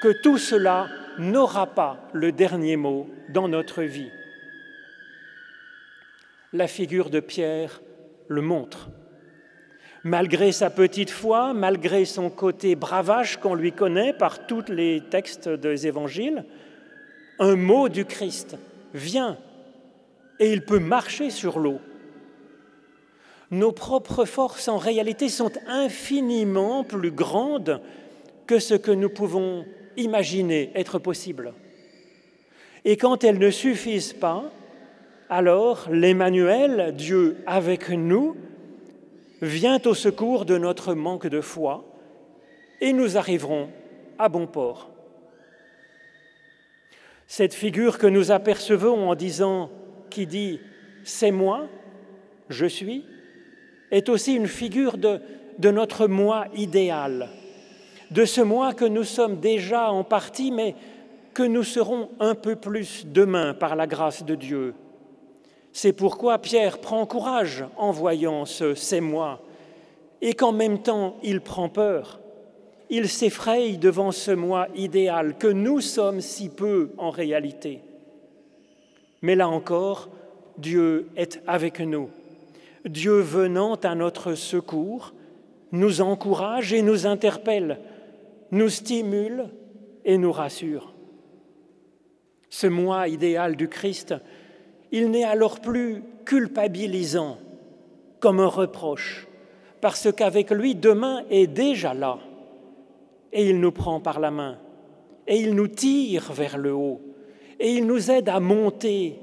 que 0.00 0.22
tout 0.22 0.38
cela 0.38 0.86
n'aura 1.18 1.66
pas 1.66 1.98
le 2.14 2.32
dernier 2.32 2.76
mot 2.76 3.10
dans 3.28 3.46
notre 3.46 3.82
vie. 3.82 4.08
La 6.52 6.66
figure 6.66 7.10
de 7.10 7.20
Pierre 7.20 7.82
le 8.26 8.40
montre. 8.40 8.88
Malgré 10.02 10.50
sa 10.52 10.70
petite 10.70 11.10
foi, 11.10 11.52
malgré 11.52 12.06
son 12.06 12.30
côté 12.30 12.74
bravage 12.74 13.38
qu'on 13.38 13.54
lui 13.54 13.72
connaît 13.72 14.14
par 14.14 14.46
tous 14.46 14.64
les 14.70 15.02
textes 15.10 15.48
des 15.48 15.86
évangiles, 15.86 16.46
un 17.38 17.54
mot 17.54 17.90
du 17.90 18.06
Christ 18.06 18.56
vient 18.94 19.36
et 20.40 20.50
il 20.50 20.64
peut 20.64 20.78
marcher 20.78 21.28
sur 21.28 21.58
l'eau. 21.58 21.80
Nos 23.50 23.72
propres 23.72 24.24
forces 24.24 24.68
en 24.68 24.78
réalité 24.78 25.28
sont 25.28 25.52
infiniment 25.66 26.82
plus 26.82 27.10
grandes 27.10 27.82
que 28.46 28.58
ce 28.58 28.74
que 28.74 28.90
nous 28.90 29.10
pouvons 29.10 29.66
imaginer 29.98 30.70
être 30.74 30.98
possible. 30.98 31.52
Et 32.86 32.96
quand 32.96 33.24
elles 33.24 33.38
ne 33.38 33.50
suffisent 33.50 34.14
pas, 34.14 34.50
alors 35.28 35.88
l'Emmanuel, 35.90 36.94
Dieu 36.96 37.36
avec 37.46 37.90
nous, 37.90 38.36
vient 39.42 39.80
au 39.84 39.94
secours 39.94 40.44
de 40.44 40.58
notre 40.58 40.94
manque 40.94 41.26
de 41.26 41.40
foi 41.40 41.84
et 42.80 42.92
nous 42.92 43.16
arriverons 43.16 43.68
à 44.18 44.28
bon 44.28 44.46
port. 44.46 44.90
Cette 47.26 47.54
figure 47.54 47.98
que 47.98 48.06
nous 48.06 48.30
apercevons 48.30 49.10
en 49.10 49.14
disant, 49.14 49.70
qui 50.10 50.26
dit 50.26 50.60
c'est 51.04 51.30
moi, 51.30 51.68
je 52.48 52.66
suis, 52.66 53.04
est 53.90 54.08
aussi 54.08 54.34
une 54.34 54.46
figure 54.46 54.96
de, 54.98 55.20
notre 55.70 56.06
moi 56.06 56.46
idéal, 56.54 57.28
de 58.10 58.24
ce 58.24 58.40
moi 58.40 58.74
que 58.74 58.84
nous 58.84 59.04
sommes 59.04 59.40
déjà 59.40 59.90
en 59.90 60.04
partie, 60.04 60.50
mais 60.50 60.74
que 61.34 61.42
nous 61.42 61.62
serons 61.62 62.10
un 62.20 62.34
peu 62.34 62.56
plus 62.56 63.06
demain 63.06 63.54
par 63.54 63.76
la 63.76 63.86
grâce 63.86 64.24
de 64.24 64.34
Dieu. 64.34 64.74
C'est 65.72 65.92
pourquoi 65.92 66.38
Pierre 66.38 66.78
prend 66.78 67.06
courage 67.06 67.64
en 67.76 67.90
voyant 67.90 68.44
ce 68.44 68.74
c'est 68.74 69.00
moi, 69.00 69.40
et 70.20 70.34
qu'en 70.34 70.52
même 70.52 70.82
temps 70.82 71.16
il 71.22 71.40
prend 71.40 71.68
peur 71.68 72.20
il 72.90 73.08
s'effraie 73.08 73.72
devant 73.72 74.12
ce 74.12 74.30
moi 74.30 74.68
idéal 74.74 75.36
que 75.36 75.46
nous 75.46 75.80
sommes 75.80 76.20
si 76.20 76.48
peu 76.48 76.90
en 76.96 77.10
réalité. 77.10 77.80
Mais 79.22 79.34
là 79.34 79.48
encore, 79.48 80.08
Dieu 80.56 81.08
est 81.16 81.40
avec 81.46 81.80
nous. 81.80 82.10
Dieu 82.84 83.20
venant 83.20 83.74
à 83.74 83.94
notre 83.94 84.34
secours 84.34 85.12
nous 85.72 86.00
encourage 86.00 86.72
et 86.72 86.82
nous 86.82 87.06
interpelle, 87.06 87.78
nous 88.50 88.70
stimule 88.70 89.50
et 90.04 90.16
nous 90.16 90.32
rassure. 90.32 90.94
Ce 92.48 92.66
moi 92.66 93.08
idéal 93.08 93.56
du 93.56 93.68
Christ, 93.68 94.14
il 94.92 95.10
n'est 95.10 95.24
alors 95.24 95.60
plus 95.60 96.02
culpabilisant 96.24 97.38
comme 98.20 98.40
un 98.40 98.46
reproche, 98.46 99.28
parce 99.80 100.12
qu'avec 100.12 100.50
lui, 100.50 100.74
demain 100.74 101.24
est 101.30 101.46
déjà 101.46 101.94
là 101.94 102.18
et 103.32 103.48
il 103.48 103.60
nous 103.60 103.72
prend 103.72 104.00
par 104.00 104.20
la 104.20 104.30
main, 104.30 104.58
et 105.26 105.36
il 105.36 105.54
nous 105.54 105.68
tire 105.68 106.32
vers 106.32 106.56
le 106.58 106.72
haut, 106.72 107.00
et 107.60 107.72
il 107.72 107.86
nous 107.86 108.10
aide 108.10 108.28
à 108.28 108.40
monter 108.40 109.18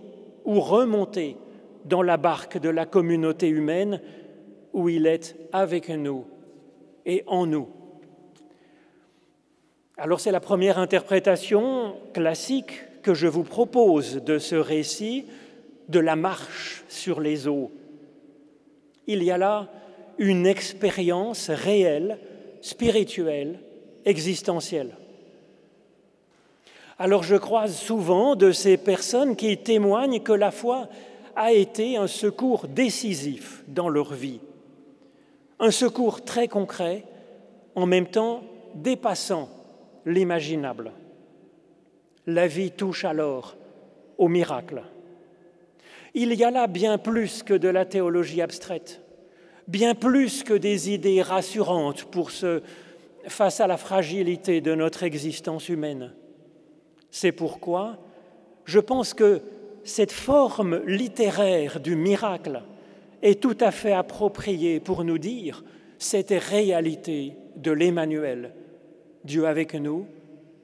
ou 0.46 0.60
remonter 0.60 1.38
dans 1.86 2.02
la 2.02 2.18
barque 2.18 2.60
de 2.60 2.70
la 2.70 2.86
communauté 2.86 3.48
humaine 3.48 4.02
où 4.74 4.90
il 4.90 5.08
est 5.08 5.36
avec 5.52 5.90
nous 5.90 6.26
et 7.06 7.24
en 7.28 7.46
nous. 7.46 7.68
Alors 9.98 10.20
c'est 10.20 10.32
la 10.32 10.40
première 10.40 10.78
interprétation 10.78 11.96
classique 12.14 12.82
que 13.02 13.14
je 13.14 13.28
vous 13.28 13.44
propose 13.44 14.24
de 14.24 14.40
ce 14.40 14.56
récit 14.56 15.26
de 15.90 16.00
la 16.00 16.16
marche 16.16 16.84
sur 16.88 17.20
les 17.20 17.48
eaux. 17.48 17.72
Il 19.08 19.24
y 19.24 19.32
a 19.32 19.38
là 19.38 19.70
une 20.18 20.48
expérience 20.48 21.50
réelle, 21.50 22.18
spirituelle, 22.62 23.60
existentielle. 24.06 24.96
Alors 26.98 27.24
je 27.24 27.36
croise 27.36 27.76
souvent 27.76 28.36
de 28.36 28.52
ces 28.52 28.78
personnes 28.78 29.36
qui 29.36 29.58
témoignent 29.58 30.22
que 30.22 30.32
la 30.32 30.52
foi 30.52 30.88
a 31.36 31.52
été 31.52 31.98
un 31.98 32.08
secours 32.08 32.68
décisif 32.68 33.64
dans 33.68 33.90
leur 33.90 34.14
vie, 34.14 34.40
un 35.60 35.72
secours 35.72 36.24
très 36.24 36.48
concret, 36.48 37.04
en 37.76 37.86
même 37.86 38.08
temps 38.08 38.42
dépassant 38.76 39.50
l'imaginable. 40.06 40.94
La 42.26 42.48
vie 42.48 42.72
touche 42.72 43.04
alors 43.04 43.56
au 44.18 44.30
miracle. 44.30 44.82
Il 46.18 46.34
y 46.34 46.46
a 46.46 46.50
là 46.50 46.68
bien 46.68 46.98
plus 46.98 47.44
que 47.44 47.54
de 47.54 47.68
la 47.68 47.84
théologie 47.84 48.42
abstraite, 48.42 49.02
bien 49.68 49.96
plus 49.96 50.44
que 50.44 50.54
des 50.54 50.90
idées 50.90 51.22
rassurantes 51.22 52.06
pour 52.06 52.32
face 53.28 53.60
à 53.60 53.68
la 53.68 53.76
fragilité 53.76 54.62
de 54.62 54.74
notre 54.76 55.04
existence 55.04 55.68
humaine. 55.68 56.14
C'est 57.12 57.34
pourquoi 57.34 57.98
je 58.64 58.80
pense 58.80 59.14
que 59.14 59.42
cette 59.84 60.14
forme 60.14 60.82
littéraire 60.86 61.82
du 61.82 61.98
miracle 61.98 62.64
est 63.22 63.42
tout 63.42 63.58
à 63.60 63.72
fait 63.72 63.94
appropriée 63.94 64.80
pour 64.80 65.04
nous 65.04 65.18
dire 65.18 65.66
cette 66.00 66.32
réalité 66.32 67.34
de 67.58 67.72
l'Emmanuel, 67.72 68.54
Dieu 69.26 69.48
avec 69.48 69.76
nous, 69.76 70.08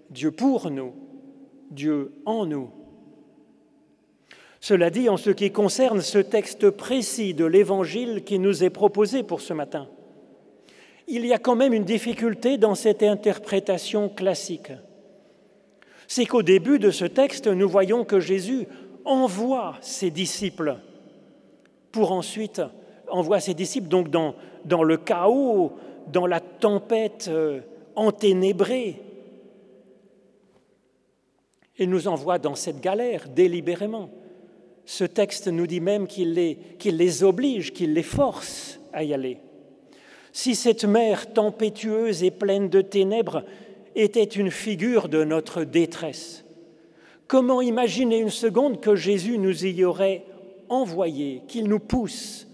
Dieu 0.10 0.32
pour 0.32 0.72
nous, 0.72 0.94
Dieu 1.70 2.14
en 2.26 2.46
nous. 2.46 2.70
Cela 4.62 4.92
dit, 4.92 5.10
en 5.10 5.18
ce 5.18 5.32
qui 5.32 5.52
concerne 5.52 6.02
ce 6.02 6.20
texte 6.20 6.70
précis 6.70 7.34
de 7.34 7.46
l'Évangile 7.46 8.24
qui 8.24 8.38
nous 8.38 8.64
est 8.64 8.70
proposé 8.70 9.24
pour 9.24 9.42
ce 9.42 9.54
matin, 9.54 9.90
il 11.08 11.26
y 11.26 11.34
a 11.34 11.40
quand 11.40 11.56
même 11.56 11.74
une 11.74 11.84
difficulté 11.84 12.58
dans 12.60 12.76
cette 12.76 13.02
interprétation 13.02 14.08
classique. 14.08 14.72
C'est 16.08 16.26
qu'au 16.26 16.44
début 16.44 16.78
de 16.78 16.92
ce 16.92 17.06
texte, 17.06 17.48
nous 17.48 17.68
voyons 17.68 18.06
que 18.06 18.20
Jésus 18.20 18.68
envoie 19.04 19.78
ses 19.82 20.12
disciples 20.12 20.78
pour 21.92 22.12
ensuite 22.12 22.62
envoie 23.10 23.40
ses 23.40 23.56
disciples 23.56 23.90
dans 23.90 24.84
le 24.84 24.98
chaos 24.98 25.74
dans 26.08 26.28
la 26.28 26.40
tempête 26.40 27.30
euh, 27.30 27.62
enténébrée. 27.96 29.02
Il 31.78 31.90
nous 31.90 32.08
envoie 32.08 32.38
dans 32.38 32.56
cette 32.56 32.80
galère 32.80 33.28
délibérément. 33.28 34.10
Ce 34.86 35.04
texte 35.04 35.48
nous 35.48 35.68
dit 35.68 35.80
même 35.80 36.08
qu'il 36.08 36.34
les, 36.34 37.24
oblige, 37.24 37.74
qu'il 37.74 37.94
les 37.94 38.04
force 38.04 38.80
à 38.94 39.04
y 39.04 39.14
aller. 39.14 39.38
Si 40.34 40.56
cette 40.56 40.86
mer 40.86 41.34
tempétueuse 41.34 42.24
et 42.24 42.32
pleine 42.32 42.70
de 42.70 42.82
ténèbres 42.82 43.44
était 43.96 44.24
une 44.24 44.52
figure 44.52 45.10
de 45.10 45.24
notre 45.24 45.64
détresse, 45.64 46.46
comment 47.28 47.62
imaginer 47.62 48.20
une 48.20 48.30
seconde 48.30 48.80
que 48.80 48.96
Jésus 48.96 49.38
nous 49.38 49.66
y 49.66 49.84
aurait 49.84 50.26
envoyé, 50.70 51.42
qu'il 51.48 51.68
nous 51.68 51.80
pousse 51.80 52.48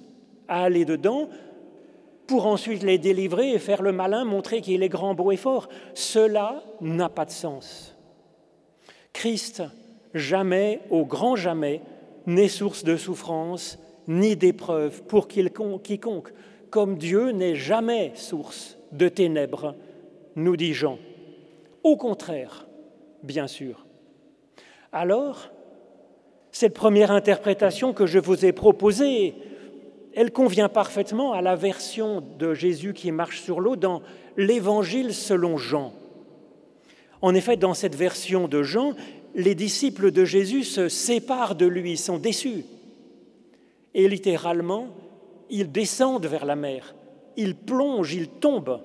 à 0.48 0.63
aller 0.63 0.86
dedans 0.86 1.30
pour 2.26 2.46
ensuite 2.46 2.84
les 2.84 2.98
délivrer 2.98 3.52
et 3.54 3.60
faire 3.60 3.82
le 3.82 3.92
malin, 3.92 4.26
montrer 4.26 4.62
qu'il 4.62 4.84
est 4.84 4.90
grand, 4.90 5.13
beau 5.13 5.32
et 5.32 5.38
fort? 5.38 5.70
Cela 5.94 6.63
n'a 6.82 7.10
pas 7.10 7.26
de 7.26 7.32
sens. 7.32 7.96
Christ, 9.13 9.63
jamais, 10.13 10.82
au 10.90 11.06
grand 11.06 11.36
jamais, 11.36 11.82
n'est 12.28 12.50
source 12.50 12.84
de 12.84 12.98
souffrance 12.98 13.80
ni 14.08 14.36
d'épreuve 14.36 15.04
pour 15.04 15.28
quiconque, 15.28 16.34
comme 16.70 16.98
Dieu 16.98 17.32
n'est 17.32 17.56
jamais 17.56 18.12
source 18.16 18.78
de 18.92 19.10
ténèbres, 19.10 19.76
nous 20.36 20.56
dit 20.56 20.74
Jean. 20.74 21.00
Au 21.84 21.98
contraire, 21.98 22.68
bien 23.24 23.48
sûr. 23.48 23.86
Alors, 24.92 25.50
cette 26.52 26.74
première 26.74 27.12
interprétation 27.12 27.94
que 27.94 28.06
je 28.06 28.20
vous 28.20 28.46
ai 28.46 28.52
proposée, 28.52 29.36
elle 30.16 30.32
convient 30.32 30.70
parfaitement 30.70 31.34
à 31.34 31.42
la 31.42 31.56
version 31.56 32.24
de 32.40 32.54
Jésus 32.54 32.94
qui 32.94 33.12
marche 33.12 33.42
sur 33.42 33.60
l'eau 33.60 33.76
dans 33.76 34.02
l'Évangile 34.36 35.13
selon 35.13 35.58
Jean. 35.58 35.94
En 37.22 37.34
effet, 37.34 37.58
dans 37.58 37.74
cette 37.74 37.96
version 37.96 38.48
de 38.48 38.63
Jean, 38.63 38.94
les 39.38 39.54
disciples 39.54 40.10
de 40.10 40.26
Jésus 40.26 40.63
se 40.63 40.89
séparent 40.89 41.56
de 41.56 41.67
lui, 41.67 41.95
sont 41.95 42.17
déçus. 42.17 42.65
Et 43.93 44.08
littéralement, 44.08 44.88
ils 45.52 45.71
descendent 45.71 46.26
vers 46.26 46.43
la 46.43 46.56
mer, 46.56 46.95
ils 47.38 47.56
plongent, 47.56 48.13
ils 48.13 48.30
tombent, 48.30 48.82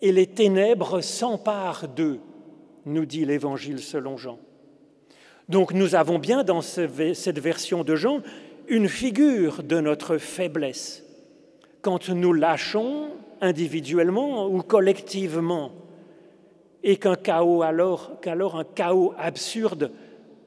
et 0.00 0.10
les 0.10 0.26
ténèbres 0.26 1.02
s'emparent 1.02 1.86
d'eux, 1.86 2.18
nous 2.86 3.04
dit 3.04 3.26
l'Évangile 3.26 3.80
selon 3.80 4.16
Jean. 4.16 4.38
Donc 5.50 5.74
nous 5.74 5.94
avons 5.94 6.18
bien 6.18 6.44
dans 6.44 6.62
cette 6.62 7.38
version 7.38 7.84
de 7.84 7.94
Jean 7.94 8.22
une 8.68 8.88
figure 8.88 9.62
de 9.62 9.80
notre 9.80 10.16
faiblesse. 10.16 11.04
Quand 11.82 12.08
nous 12.08 12.32
lâchons 12.32 13.10
individuellement 13.42 14.46
ou 14.46 14.62
collectivement, 14.62 15.72
et 16.82 16.96
qu'un 16.96 17.16
chaos 17.16 17.62
alors, 17.62 18.20
qu'alors 18.20 18.56
un 18.56 18.64
chaos 18.64 19.14
absurde 19.18 19.90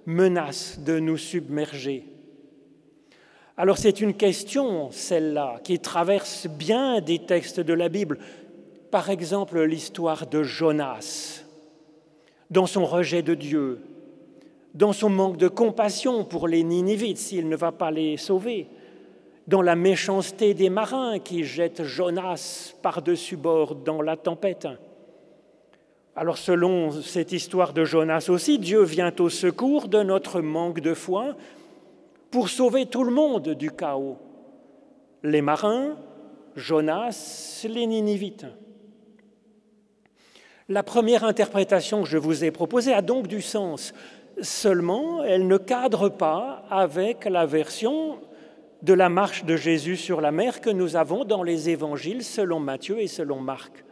menace 0.06 0.80
de 0.80 1.00
nous 1.00 1.17
submerger. 1.17 2.06
Alors 3.58 3.78
c'est 3.78 4.02
une 4.02 4.13
question, 4.13 4.89
celle-là, 4.91 5.60
qui 5.63 5.80
traverse 5.80 6.48
bien 6.48 7.02
des 7.02 7.20
textes 7.20 7.60
de 7.60 7.74
la 7.74 7.89
Bible. 7.89 8.17
Par 8.89 9.10
exemple, 9.10 9.62
l'histoire 9.62 10.28
de 10.28 10.41
Jonas, 10.41 11.44
dans 12.50 12.65
son 12.65 12.86
rejet 12.86 13.22
de 13.22 13.36
Dieu, 13.36 13.82
dans 14.74 14.94
son 14.94 15.10
manque 15.10 15.38
de 15.38 15.48
compassion 15.48 16.24
pour 16.24 16.48
les 16.48 16.63
Ninivites 16.63 17.17
s'il 17.17 17.50
ne 17.50 17.56
va 17.56 17.72
pas 17.72 17.91
les 17.91 18.17
sauver, 18.17 18.67
dans 19.48 19.62
la 19.62 19.76
méchanceté 19.76 20.54
des 20.54 20.70
marins 20.70 21.20
qui 21.20 21.44
jettent 21.44 21.84
Jonas 21.84 22.74
par-dessus 22.82 23.36
bord 23.38 23.76
dans 23.76 24.02
la 24.02 24.15
tempête. 24.15 24.67
Alors 26.15 26.38
selon 26.38 26.91
cette 26.91 27.32
histoire 27.32 27.71
de 27.71 27.86
Jonas 27.86 28.26
aussi, 28.30 28.60
Dieu 28.60 28.84
vient 28.84 29.13
au 29.19 29.30
secours 29.30 29.88
de 29.88 30.04
notre 30.04 30.41
manque 30.41 30.82
de 30.82 30.93
foi 30.93 31.36
pour 32.32 32.50
sauver 32.50 32.86
tout 32.86 33.06
le 33.06 33.12
monde 33.12 33.50
du 33.50 33.71
chaos. 33.71 34.17
Les 35.24 35.41
marins, 35.41 35.95
Jonas, 36.58 37.65
les 37.69 37.88
Ninivites. 37.88 38.45
La 40.67 40.84
première 40.84 41.24
interprétation 41.24 42.04
que 42.04 42.10
je 42.10 42.17
vous 42.17 42.43
ai 42.43 42.52
proposée 42.52 42.93
a 42.93 43.02
donc 43.02 43.28
du 43.28 43.41
sens. 43.41 43.93
Seulement, 44.41 45.24
elle 45.24 45.47
ne 45.47 45.58
cadre 45.58 46.10
pas 46.10 46.65
avec 46.69 47.26
la 47.26 47.45
version 47.45 48.19
de 48.82 48.93
la 48.93 49.10
marche 49.10 49.45
de 49.45 49.55
Jésus 49.55 49.95
sur 49.95 50.20
la 50.20 50.32
mer 50.32 50.59
que 50.59 50.70
nous 50.70 50.97
avons 50.97 51.24
dans 51.24 51.43
les 51.43 51.70
évangiles 51.70 52.24
selon 52.24 52.59
Matthieu 52.59 52.99
et 52.99 53.07
selon 53.07 53.39
Marc. 53.39 53.86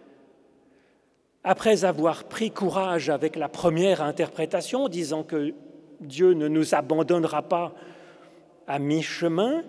Après 1.43 1.85
avoir 1.85 2.25
pris 2.25 2.51
courage 2.51 3.09
avec 3.09 3.35
la 3.35 3.47
première 3.47 4.01
interprétation, 4.01 4.89
disant 4.89 5.23
que 5.23 5.53
Dieu 6.01 6.33
ne 6.33 6.47
nous 6.47 6.75
abandonnera 6.75 7.43
pas 7.43 7.73
à 8.67 8.77
mi-chemin, 8.77 9.63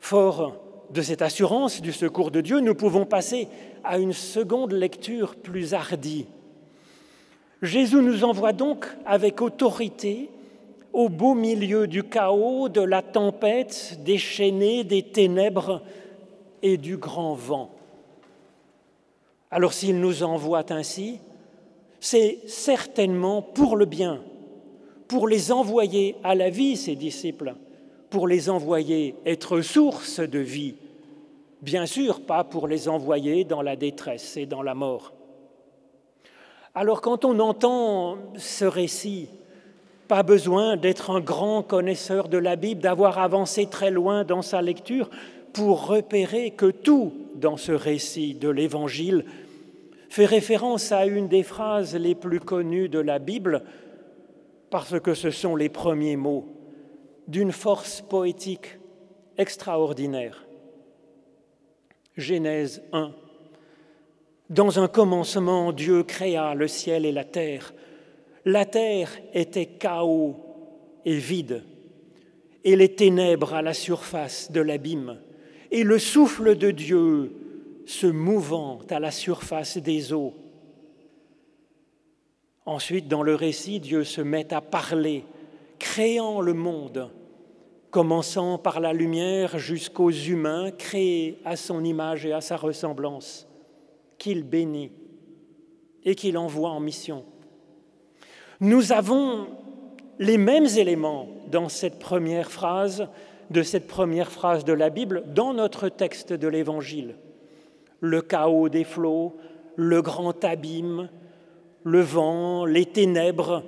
fort 0.00 0.56
de 0.90 1.02
cette 1.02 1.22
assurance 1.22 1.82
du 1.82 1.92
secours 1.92 2.30
de 2.30 2.40
Dieu, 2.40 2.60
nous 2.60 2.74
pouvons 2.74 3.04
passer 3.04 3.48
à 3.84 3.98
une 3.98 4.12
seconde 4.12 4.72
lecture 4.72 5.36
plus 5.36 5.74
hardie. 5.74 6.26
Jésus 7.60 8.00
nous 8.00 8.24
envoie 8.24 8.52
donc 8.52 8.86
avec 9.04 9.42
autorité 9.42 10.30
au 10.92 11.08
beau 11.08 11.34
milieu 11.34 11.86
du 11.86 12.04
chaos, 12.04 12.68
de 12.68 12.80
la 12.80 13.02
tempête, 13.02 13.98
des 14.04 14.18
chaînées, 14.18 14.84
des 14.84 15.02
ténèbres 15.02 15.82
et 16.62 16.76
du 16.76 16.96
grand 16.96 17.34
vent. 17.34 17.70
Alors 19.50 19.72
s'il 19.72 19.98
nous 19.98 20.22
envoie 20.22 20.64
ainsi, 20.70 21.20
c'est 22.00 22.40
certainement 22.46 23.42
pour 23.42 23.76
le 23.76 23.86
bien, 23.86 24.20
pour 25.08 25.26
les 25.26 25.52
envoyer 25.52 26.16
à 26.22 26.34
la 26.34 26.50
vie, 26.50 26.76
ces 26.76 26.94
disciples, 26.94 27.54
pour 28.10 28.28
les 28.28 28.50
envoyer 28.50 29.14
être 29.24 29.60
source 29.60 30.20
de 30.20 30.38
vie, 30.38 30.74
bien 31.62 31.86
sûr 31.86 32.20
pas 32.20 32.44
pour 32.44 32.68
les 32.68 32.88
envoyer 32.88 33.44
dans 33.44 33.62
la 33.62 33.76
détresse 33.76 34.36
et 34.36 34.46
dans 34.46 34.62
la 34.62 34.74
mort. 34.74 35.12
Alors 36.74 37.00
quand 37.00 37.24
on 37.24 37.38
entend 37.40 38.18
ce 38.36 38.64
récit, 38.64 39.28
pas 40.08 40.22
besoin 40.22 40.76
d'être 40.76 41.10
un 41.10 41.20
grand 41.20 41.62
connaisseur 41.62 42.28
de 42.28 42.38
la 42.38 42.56
Bible, 42.56 42.80
d'avoir 42.80 43.18
avancé 43.18 43.66
très 43.66 43.90
loin 43.90 44.24
dans 44.24 44.42
sa 44.42 44.62
lecture 44.62 45.10
pour 45.52 45.86
repérer 45.86 46.50
que 46.50 46.70
tout 46.70 47.12
dans 47.34 47.56
ce 47.56 47.72
récit 47.72 48.34
de 48.34 48.48
l'Évangile 48.48 49.24
fait 50.08 50.26
référence 50.26 50.92
à 50.92 51.06
une 51.06 51.28
des 51.28 51.42
phrases 51.42 51.94
les 51.94 52.14
plus 52.14 52.40
connues 52.40 52.88
de 52.88 52.98
la 52.98 53.18
Bible, 53.18 53.62
parce 54.70 54.98
que 55.00 55.14
ce 55.14 55.30
sont 55.30 55.56
les 55.56 55.68
premiers 55.68 56.16
mots 56.16 56.46
d'une 57.26 57.52
force 57.52 58.00
poétique 58.00 58.78
extraordinaire. 59.36 60.46
Genèse 62.16 62.82
1. 62.92 63.12
Dans 64.50 64.80
un 64.80 64.88
commencement, 64.88 65.72
Dieu 65.72 66.02
créa 66.02 66.54
le 66.54 66.68
ciel 66.68 67.04
et 67.04 67.12
la 67.12 67.24
terre. 67.24 67.74
La 68.44 68.64
terre 68.64 69.10
était 69.34 69.66
chaos 69.66 70.36
et 71.04 71.16
vide, 71.16 71.62
et 72.64 72.76
les 72.76 72.94
ténèbres 72.94 73.54
à 73.54 73.62
la 73.62 73.74
surface 73.74 74.50
de 74.50 74.60
l'abîme. 74.60 75.18
Et 75.70 75.84
le 75.84 75.98
souffle 75.98 76.56
de 76.56 76.70
Dieu 76.70 77.32
se 77.86 78.06
mouvant 78.06 78.80
à 78.90 79.00
la 79.00 79.10
surface 79.10 79.78
des 79.78 80.12
eaux. 80.12 80.34
Ensuite, 82.66 83.08
dans 83.08 83.22
le 83.22 83.34
récit, 83.34 83.80
Dieu 83.80 84.04
se 84.04 84.20
met 84.20 84.52
à 84.52 84.60
parler, 84.60 85.24
créant 85.78 86.40
le 86.40 86.52
monde, 86.52 87.10
commençant 87.90 88.58
par 88.58 88.80
la 88.80 88.92
lumière 88.92 89.58
jusqu'aux 89.58 90.10
humains 90.10 90.70
créés 90.70 91.38
à 91.44 91.56
son 91.56 91.82
image 91.82 92.26
et 92.26 92.32
à 92.32 92.42
sa 92.42 92.56
ressemblance, 92.56 93.48
qu'il 94.18 94.42
bénit 94.42 94.92
et 96.04 96.14
qu'il 96.14 96.36
envoie 96.36 96.70
en 96.70 96.80
mission. 96.80 97.24
Nous 98.60 98.92
avons 98.92 99.46
les 100.18 100.36
mêmes 100.36 100.66
éléments 100.66 101.28
dans 101.50 101.68
cette 101.68 101.98
première 101.98 102.50
phrase, 102.50 103.08
de 103.50 103.62
cette 103.62 103.86
première 103.86 104.30
phrase 104.30 104.64
de 104.64 104.72
la 104.72 104.90
Bible, 104.90 105.24
dans 105.34 105.54
notre 105.54 105.88
texte 105.88 106.32
de 106.32 106.48
l'Évangile 106.48 107.14
le 108.00 108.22
chaos 108.22 108.68
des 108.68 108.84
flots, 108.84 109.36
le 109.76 110.02
grand 110.02 110.44
abîme, 110.44 111.08
le 111.84 112.00
vent, 112.00 112.64
les 112.64 112.86
ténèbres, 112.86 113.64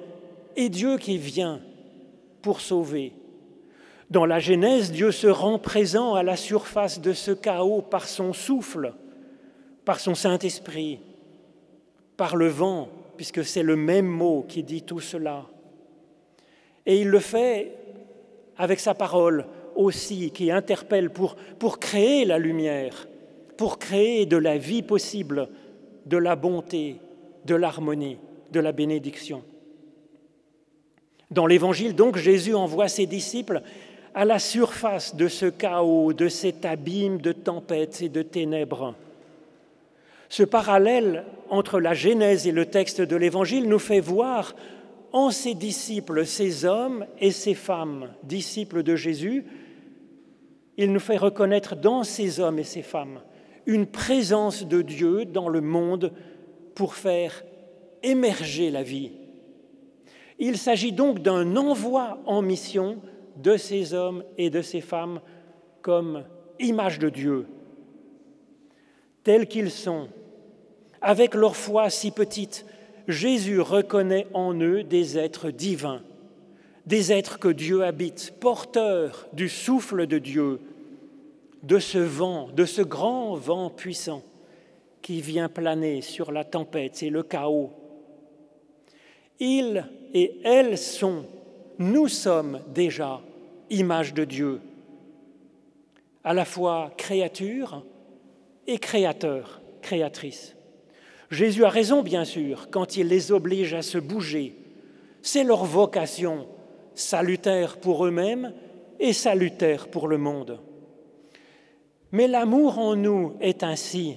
et 0.57 0.69
Dieu 0.69 0.99
qui 0.99 1.19
vient 1.19 1.61
pour 2.43 2.61
sauver. 2.61 3.13
Dans 4.11 4.27
la 4.27 4.41
Genèse, 4.41 4.91
Dieu 4.91 5.13
se 5.13 5.29
rend 5.29 5.59
présent 5.59 6.15
à 6.15 6.23
la 6.23 6.37
surface 6.37 7.01
de 7.01 7.13
ce 7.13 7.31
chaos 7.31 7.83
par 7.83 8.09
son 8.09 8.33
souffle, 8.33 8.95
par 9.85 10.01
son 10.01 10.15
Saint-Esprit, 10.15 11.01
par 12.17 12.37
le 12.37 12.49
vent, 12.49 12.89
puisque 13.17 13.45
c'est 13.45 13.63
le 13.63 13.77
même 13.77 14.07
mot 14.07 14.45
qui 14.49 14.63
dit 14.63 14.83
tout 14.83 15.01
cela. 15.01 15.47
Et 16.87 17.01
il 17.01 17.09
le 17.09 17.21
fait 17.21 17.73
avec 18.57 18.81
sa 18.81 18.95
parole 18.95 19.47
aussi, 19.77 20.31
qui 20.31 20.51
interpelle 20.51 21.11
pour, 21.11 21.37
pour 21.59 21.79
créer 21.79 22.25
la 22.25 22.39
lumière, 22.39 23.09
pour 23.57 23.79
créer 23.79 24.27
de 24.27 24.37
la 24.37 24.59
vie 24.59 24.83
possible, 24.83 25.49
de 26.07 26.17
la 26.17 26.37
bonté, 26.37 26.97
de 27.45 27.55
l'harmonie, 27.55 28.19
de 28.53 28.61
la 28.61 28.73
bénédiction. 28.73 29.43
Dans 31.31 31.47
l'Évangile, 31.47 31.95
donc, 31.95 32.17
Jésus 32.17 32.55
envoie 32.55 32.89
ses 32.89 33.07
disciples 33.07 33.63
à 34.15 34.25
la 34.25 34.39
surface 34.39 35.15
de 35.15 35.29
ce 35.29 35.47
chaos, 35.47 36.13
de 36.13 36.29
cet 36.29 36.65
abîme 36.65 37.21
de 37.21 37.33
tempêtes 37.33 38.03
et 38.03 38.09
de 38.09 38.23
ténèbres. 38.23 38.95
Ce 40.29 40.43
parallèle 40.43 41.25
entre 41.49 41.81
la 41.81 41.95
Genèse 41.95 42.47
et 42.47 42.53
le 42.53 42.67
texte 42.67 43.01
de 43.01 43.17
l'Évangile 43.17 43.69
nous 43.69 43.79
fait 43.79 44.01
voir 44.01 44.55
en 45.13 45.31
ses 45.31 45.55
disciples, 45.55 46.25
ces 46.25 46.65
hommes 46.65 47.05
et 47.21 47.33
ces 47.33 47.55
femmes, 47.55 48.09
disciples 48.23 48.83
de 48.83 48.95
Jésus, 48.95 49.45
il 50.81 50.95
nous 50.95 50.99
fait 51.01 51.19
reconnaître 51.19 51.77
dans 51.77 52.05
ces 52.05 52.41
hommes 52.41 52.59
et 52.59 52.65
ces 52.65 52.81
femmes 52.81 53.21
une 53.67 53.87
présence 53.87 54.67
de 54.67 54.81
Dieu 54.81 55.27
dans 55.27 55.51
le 55.51 55.61
monde 55.61 56.11
pour 56.75 56.95
faire 56.95 57.45
émerger 58.03 58.71
la 58.71 58.83
vie. 58.83 59.13
Il 60.39 60.57
s'agit 60.57 60.93
donc 60.93 61.19
d'un 61.19 61.55
envoi 61.57 62.19
en 62.25 62.41
mission 62.41 62.97
de 63.37 63.59
ces 63.59 63.93
hommes 63.93 64.25
et 64.39 64.49
de 64.49 64.63
ces 64.63 64.81
femmes 64.81 65.21
comme 65.83 66.25
image 66.59 66.99
de 66.99 67.11
Dieu, 67.11 67.47
tels 69.23 69.49
qu'ils 69.49 69.71
sont, 69.71 70.09
avec 71.03 71.35
leur 71.35 71.57
foi 71.57 71.91
si 71.91 72.11
petite, 72.11 72.65
Jésus 73.07 73.61
reconnaît 73.61 74.29
en 74.33 74.59
eux 74.59 74.83
des 74.83 75.19
êtres 75.19 75.51
divins, 75.51 76.01
des 76.87 77.13
êtres 77.13 77.39
que 77.39 77.49
Dieu 77.49 77.85
habite, 77.85 78.35
porteurs 78.41 79.29
du 79.33 79.49
souffle 79.49 80.07
de 80.07 80.19
Dieu, 80.19 80.61
de 81.63 81.79
ce 81.79 81.99
vent, 81.99 82.49
de 82.49 82.65
ce 82.65 82.83
grand 82.83 83.35
vent 83.35 83.71
puissant 83.71 84.23
qui 85.03 85.21
vient 85.21 85.49
planer 85.49 86.03
sur 86.03 86.33
la 86.33 86.45
tempête 86.45 87.03
et 87.03 87.11
le 87.11 87.23
chaos. 87.23 87.71
Ils 89.39 89.87
et 90.13 90.39
elles 90.45 90.77
sont, 90.77 91.25
nous 91.79 92.09
sommes 92.09 92.61
déjà 92.75 93.21
image 93.71 94.13
de 94.15 94.25
Dieu, 94.25 94.61
à 96.25 96.35
la 96.35 96.45
fois 96.45 96.93
créature 96.97 97.85
et 98.67 98.79
créateur, 98.79 99.63
créatrice. 99.81 100.55
Jésus 101.31 101.65
a 101.65 101.69
raison, 101.69 102.03
bien 102.03 102.25
sûr, 102.25 102.69
quand 102.71 102.97
il 102.97 103.07
les 103.07 103.31
oblige 103.31 103.73
à 103.75 103.83
se 103.83 103.99
bouger. 103.99 104.57
C'est 105.23 105.45
leur 105.45 105.65
vocation, 105.65 106.47
salutaire 106.95 107.79
pour 107.79 108.07
eux-mêmes 108.07 108.53
et 108.99 109.13
salutaire 109.13 109.89
pour 109.89 110.09
le 110.09 110.19
monde. 110.19 110.61
Mais 112.13 112.29
l'amour 112.29 112.79
en 112.79 112.97
nous 112.97 113.35
est 113.41 113.63
ainsi. 113.63 114.17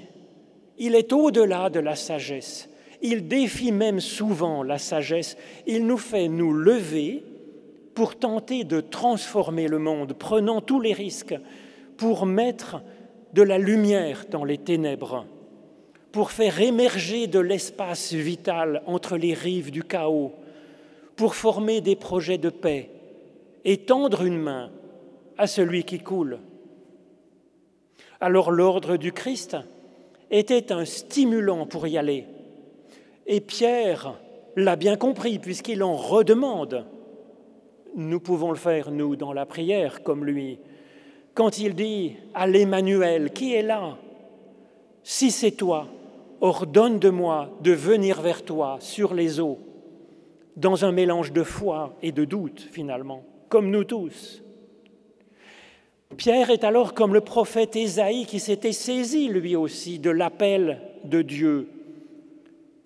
Il 0.77 0.95
est 0.95 1.13
au-delà 1.13 1.69
de 1.69 1.79
la 1.79 1.95
sagesse. 1.95 2.69
Il 3.01 3.27
défie 3.27 3.71
même 3.71 3.99
souvent 3.99 4.63
la 4.63 4.77
sagesse. 4.77 5.37
Il 5.67 5.85
nous 5.85 5.97
fait 5.97 6.27
nous 6.27 6.53
lever 6.53 7.23
pour 7.93 8.15
tenter 8.15 8.63
de 8.63 8.81
transformer 8.81 9.67
le 9.67 9.77
monde, 9.77 10.13
prenant 10.13 10.61
tous 10.61 10.79
les 10.79 10.93
risques 10.93 11.35
pour 11.97 12.25
mettre 12.25 12.81
de 13.33 13.43
la 13.43 13.59
lumière 13.59 14.25
dans 14.29 14.43
les 14.43 14.57
ténèbres 14.57 15.27
pour 16.13 16.29
faire 16.29 16.61
émerger 16.61 17.25
de 17.25 17.39
l'espace 17.39 18.13
vital 18.13 18.83
entre 18.85 19.17
les 19.17 19.33
rives 19.33 19.71
du 19.71 19.83
chaos, 19.83 20.31
pour 21.15 21.35
former 21.35 21.81
des 21.81 21.95
projets 21.95 22.37
de 22.37 22.49
paix 22.49 22.89
et 23.65 23.77
tendre 23.77 24.23
une 24.23 24.37
main 24.37 24.71
à 25.37 25.47
celui 25.47 25.83
qui 25.83 25.99
coule. 25.99 26.39
Alors 28.19 28.51
l'ordre 28.51 28.97
du 28.97 29.11
Christ 29.11 29.57
était 30.31 30.71
un 30.71 30.85
stimulant 30.85 31.65
pour 31.65 31.87
y 31.87 31.97
aller. 31.97 32.25
Et 33.27 33.41
Pierre 33.41 34.15
l'a 34.55 34.75
bien 34.75 34.95
compris 34.95 35.39
puisqu'il 35.39 35.83
en 35.83 35.95
redemande. 35.95 36.85
Nous 37.95 38.19
pouvons 38.19 38.49
le 38.49 38.57
faire, 38.57 38.91
nous, 38.91 39.15
dans 39.15 39.33
la 39.33 39.45
prière, 39.45 40.01
comme 40.03 40.25
lui. 40.25 40.57
Quand 41.35 41.59
il 41.59 41.75
dit 41.75 42.15
à 42.33 42.47
l'Emmanuel, 42.47 43.31
qui 43.31 43.53
est 43.53 43.61
là? 43.61 43.97
Si 45.03 45.31
c'est 45.31 45.51
toi, 45.51 45.87
ordonne 46.41 46.97
de 46.99 47.09
moi 47.09 47.49
de 47.61 47.71
venir 47.71 48.21
vers 48.21 48.43
toi 48.43 48.77
sur 48.79 49.13
les 49.13 49.39
eaux, 49.39 49.59
dans 50.55 50.85
un 50.85 50.91
mélange 50.91 51.31
de 51.31 51.43
foi 51.43 51.95
et 52.01 52.11
de 52.11 52.25
doute 52.25 52.67
finalement, 52.71 53.23
comme 53.49 53.69
nous 53.69 53.83
tous. 53.83 54.43
Pierre 56.17 56.51
est 56.51 56.63
alors 56.63 56.93
comme 56.93 57.13
le 57.13 57.21
prophète 57.21 57.75
Ésaïe 57.75 58.25
qui 58.25 58.39
s'était 58.39 58.71
saisi 58.71 59.27
lui 59.27 59.55
aussi 59.55 59.99
de 59.99 60.09
l'appel 60.09 60.81
de 61.03 61.21
Dieu 61.21 61.69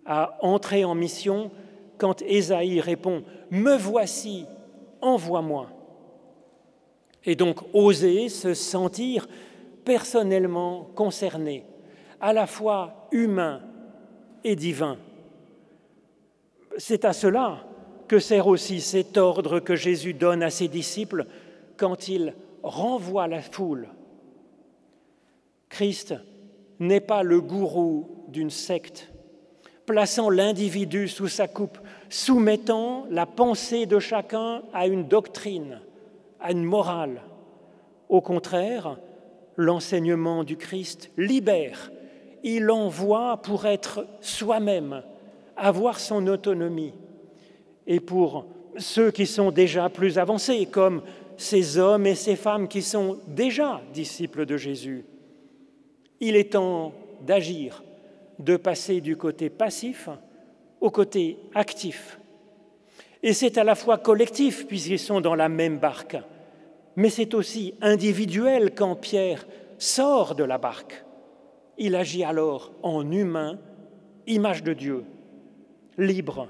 à 0.06 0.38
entrer 0.42 0.86
en 0.86 0.96
mission 0.96 1.52
quand 1.98 2.22
Ésaïe 2.22 2.80
répond⁇ 2.80 3.20
Me 3.52 3.76
voici, 3.76 4.46
envoie-moi⁇ 5.02 5.70
Et 7.30 7.36
donc 7.36 7.60
oser 7.74 8.30
se 8.30 8.54
sentir 8.54 9.28
personnellement 9.84 10.90
concerné 10.96 11.66
à 12.22 12.34
la 12.34 12.48
fois 12.48 13.08
humain 13.12 13.62
et 14.44 14.56
divin. 14.56 14.98
C'est 16.78 17.06
à 17.06 17.14
cela 17.14 17.64
que 18.08 18.20
sert 18.20 18.48
aussi 18.48 18.82
cet 18.82 19.18
ordre 19.18 19.60
que 19.60 19.76
Jésus 19.76 20.14
donne 20.14 20.44
à 20.44 20.50
ses 20.50 20.68
disciples 20.68 21.26
quand 21.76 22.08
il 22.08 22.34
renvoie 22.64 23.28
la 23.28 23.42
foule. 23.42 23.90
Christ 25.70 26.16
n'est 26.80 27.02
pas 27.02 27.24
le 27.24 27.42
gourou 27.42 28.26
d'une 28.30 28.50
secte, 28.50 29.12
plaçant 29.86 30.30
l'individu 30.30 31.08
sous 31.08 31.28
sa 31.28 31.48
coupe, 31.48 31.80
soumettant 32.10 33.06
la 33.10 33.26
pensée 33.26 33.86
de 33.86 34.00
chacun 34.00 34.62
à 34.74 34.88
une 34.88 35.08
doctrine, 35.08 35.82
à 36.40 36.52
une 36.52 36.64
morale. 36.64 37.22
Au 38.08 38.22
contraire, 38.22 38.98
l'enseignement 39.58 40.44
du 40.44 40.56
Christ 40.56 41.12
libère 41.18 41.92
il 42.44 42.72
envoie 42.72 43.38
pour 43.42 43.66
être 43.66 44.06
soi-même, 44.22 45.04
avoir 45.58 46.00
son 46.00 46.28
autonomie. 46.28 46.94
Et 47.86 48.00
pour 48.00 48.46
ceux 48.78 49.12
qui 49.12 49.26
sont 49.26 49.52
déjà 49.52 49.90
plus 49.90 50.18
avancés, 50.18 50.68
comme 50.68 51.02
ces 51.38 51.78
hommes 51.78 52.06
et 52.06 52.16
ces 52.16 52.36
femmes 52.36 52.68
qui 52.68 52.82
sont 52.82 53.20
déjà 53.28 53.82
disciples 53.94 54.46
de 54.46 54.58
Jésus, 54.58 55.06
il 56.20 56.36
est 56.36 56.54
temps 56.54 56.94
d'agir, 57.22 57.84
de 58.40 58.58
passer 58.58 59.02
du 59.02 59.18
côté 59.18 59.50
passif 59.50 60.10
au 60.80 60.92
côté 60.92 61.38
actif. 61.56 62.20
Et 63.24 63.34
c'est 63.34 63.58
à 63.58 63.64
la 63.64 63.76
fois 63.76 63.98
collectif, 63.98 64.68
puisqu'ils 64.68 65.00
sont 65.00 65.22
dans 65.22 65.36
la 65.36 65.50
même 65.50 65.80
barque, 65.80 66.18
mais 66.96 67.10
c'est 67.10 67.34
aussi 67.34 67.74
individuel 67.82 68.74
quand 68.76 68.96
Pierre 68.96 69.48
sort 69.78 70.36
de 70.36 70.44
la 70.44 70.58
barque 70.58 71.04
il 71.78 71.96
agit 71.96 72.24
alors 72.24 72.72
en 72.84 73.10
humain, 73.12 73.60
image 74.26 74.64
de 74.64 74.74
Dieu, 74.74 75.04
libre, 75.98 76.48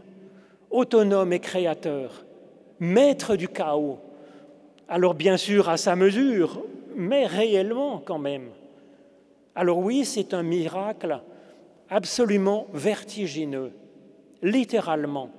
autonome 0.69 1.33
et 1.33 1.39
créateur, 1.39 2.25
maître 2.79 3.35
du 3.35 3.47
chaos. 3.47 3.99
Alors 4.87 5.13
bien 5.13 5.37
sûr 5.37 5.69
à 5.69 5.77
sa 5.77 5.95
mesure, 5.95 6.63
mais 6.95 7.25
réellement 7.25 8.01
quand 8.03 8.19
même. 8.19 8.49
Alors 9.55 9.79
oui, 9.79 10.05
c'est 10.05 10.33
un 10.33 10.43
miracle 10.43 11.21
absolument 11.89 12.67
vertigineux, 12.73 13.71
littéralement. 14.41 15.29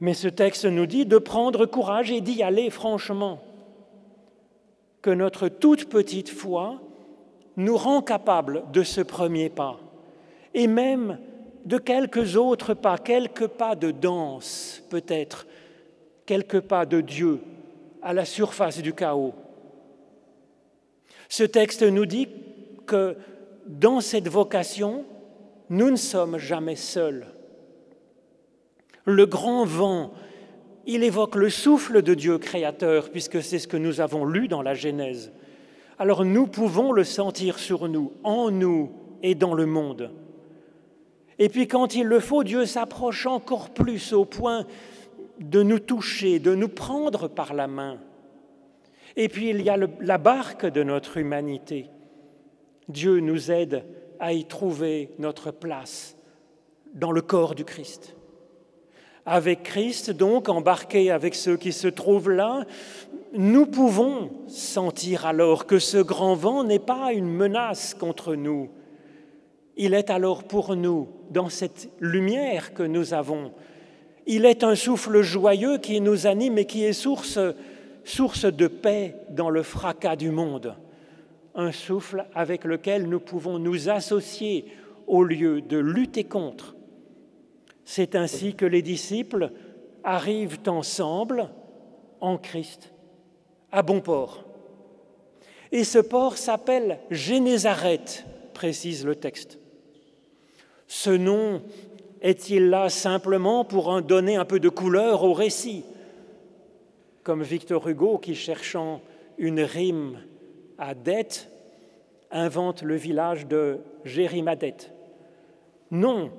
Mais 0.00 0.14
ce 0.14 0.28
texte 0.28 0.64
nous 0.64 0.86
dit 0.86 1.06
de 1.06 1.18
prendre 1.18 1.66
courage 1.66 2.10
et 2.10 2.20
d'y 2.20 2.42
aller 2.42 2.70
franchement, 2.70 3.40
que 5.02 5.10
notre 5.10 5.48
toute 5.48 5.88
petite 5.88 6.30
foi 6.30 6.80
nous 7.56 7.76
rend 7.76 8.02
capables 8.02 8.64
de 8.72 8.82
ce 8.82 9.00
premier 9.00 9.48
pas, 9.48 9.78
et 10.54 10.66
même 10.66 11.18
de 11.64 11.78
quelques 11.78 12.36
autres 12.36 12.74
pas, 12.74 12.98
quelques 12.98 13.46
pas 13.46 13.74
de 13.74 13.90
danse 13.90 14.82
peut-être, 14.90 15.46
quelques 16.26 16.60
pas 16.60 16.86
de 16.86 17.00
Dieu 17.00 17.40
à 18.02 18.12
la 18.12 18.24
surface 18.24 18.82
du 18.82 18.92
chaos. 18.92 19.34
Ce 21.28 21.44
texte 21.44 21.82
nous 21.82 22.06
dit 22.06 22.28
que 22.86 23.16
dans 23.66 24.00
cette 24.00 24.28
vocation, 24.28 25.04
nous 25.70 25.90
ne 25.90 25.96
sommes 25.96 26.36
jamais 26.36 26.76
seuls. 26.76 27.26
Le 29.06 29.24
grand 29.24 29.64
vent, 29.64 30.12
il 30.86 31.02
évoque 31.02 31.34
le 31.34 31.48
souffle 31.48 32.02
de 32.02 32.12
Dieu 32.12 32.36
créateur, 32.38 33.10
puisque 33.10 33.42
c'est 33.42 33.58
ce 33.58 33.68
que 33.68 33.78
nous 33.78 34.00
avons 34.00 34.26
lu 34.26 34.48
dans 34.48 34.62
la 34.62 34.74
Genèse 34.74 35.32
alors 35.98 36.24
nous 36.24 36.46
pouvons 36.46 36.92
le 36.92 37.04
sentir 37.04 37.58
sur 37.58 37.88
nous, 37.88 38.12
en 38.22 38.50
nous 38.50 38.92
et 39.22 39.34
dans 39.34 39.54
le 39.54 39.66
monde. 39.66 40.10
Et 41.38 41.48
puis 41.48 41.66
quand 41.68 41.94
il 41.94 42.06
le 42.06 42.20
faut, 42.20 42.44
Dieu 42.44 42.66
s'approche 42.66 43.26
encore 43.26 43.70
plus 43.70 44.12
au 44.12 44.24
point 44.24 44.66
de 45.40 45.62
nous 45.62 45.80
toucher, 45.80 46.38
de 46.38 46.54
nous 46.54 46.68
prendre 46.68 47.28
par 47.28 47.54
la 47.54 47.66
main. 47.66 47.98
Et 49.16 49.28
puis 49.28 49.50
il 49.50 49.62
y 49.62 49.70
a 49.70 49.76
la 50.00 50.18
barque 50.18 50.66
de 50.66 50.82
notre 50.82 51.16
humanité 51.16 51.90
Dieu 52.88 53.20
nous 53.20 53.50
aide 53.50 53.84
à 54.20 54.32
y 54.32 54.44
trouver 54.44 55.10
notre 55.18 55.50
place 55.50 56.16
dans 56.94 57.12
le 57.12 57.22
corps 57.22 57.54
du 57.54 57.64
Christ. 57.64 58.14
Avec 59.26 59.62
Christ, 59.62 60.10
donc, 60.10 60.48
embarqué 60.48 61.10
avec 61.10 61.34
ceux 61.34 61.56
qui 61.56 61.72
se 61.72 61.88
trouvent 61.88 62.30
là, 62.30 62.64
nous 63.32 63.66
pouvons 63.66 64.30
sentir 64.48 65.24
alors 65.24 65.66
que 65.66 65.78
ce 65.78 65.96
grand 65.96 66.34
vent 66.34 66.62
n'est 66.62 66.78
pas 66.78 67.12
une 67.12 67.32
menace 67.32 67.94
contre 67.94 68.34
nous. 68.34 68.68
Il 69.76 69.94
est 69.94 70.10
alors 70.10 70.44
pour 70.44 70.76
nous, 70.76 71.08
dans 71.30 71.48
cette 71.48 71.88
lumière 72.00 72.74
que 72.74 72.82
nous 72.82 73.12
avons, 73.12 73.52
il 74.26 74.46
est 74.46 74.64
un 74.64 74.74
souffle 74.74 75.20
joyeux 75.20 75.78
qui 75.78 76.00
nous 76.00 76.26
anime 76.26 76.58
et 76.58 76.64
qui 76.64 76.84
est 76.84 76.92
source, 76.92 77.38
de 77.38 78.66
paix 78.66 79.16
dans 79.30 79.50
le 79.50 79.62
fracas 79.62 80.16
du 80.16 80.30
monde. 80.30 80.76
Un 81.54 81.72
souffle 81.72 82.26
avec 82.34 82.64
lequel 82.64 83.08
nous 83.08 83.20
pouvons 83.20 83.58
nous 83.58 83.88
associer 83.88 84.66
au 85.06 85.22
lieu 85.22 85.60
de 85.60 85.76
lutter 85.76 86.24
contre. 86.24 86.74
C'est 87.84 88.14
ainsi 88.14 88.54
que 88.54 88.64
les 88.64 88.82
disciples 88.82 89.50
arrivent 90.02 90.60
ensemble 90.66 91.50
en 92.20 92.38
Christ 92.38 92.92
à 93.70 93.82
bon 93.82 94.00
port. 94.00 94.44
Et 95.70 95.84
ce 95.84 95.98
port 95.98 96.38
s'appelle 96.38 97.00
Génézareth, 97.10 98.24
précise 98.54 99.04
le 99.04 99.16
texte. 99.16 99.58
Ce 100.96 101.10
nom 101.10 101.60
est-il 102.22 102.70
là 102.70 102.88
simplement 102.88 103.64
pour 103.64 103.88
en 103.88 104.00
donner 104.00 104.36
un 104.36 104.44
peu 104.44 104.60
de 104.60 104.68
couleur 104.68 105.24
au 105.24 105.32
récit 105.32 105.82
Comme 107.24 107.42
Victor 107.42 107.88
Hugo, 107.88 108.18
qui 108.18 108.36
cherchant 108.36 109.00
une 109.36 109.60
rime 109.60 110.20
à 110.78 110.94
dette, 110.94 111.50
invente 112.30 112.82
le 112.82 112.94
village 112.94 113.48
de 113.48 113.80
Jérimadet. 114.04 114.76
Non, 115.90 116.30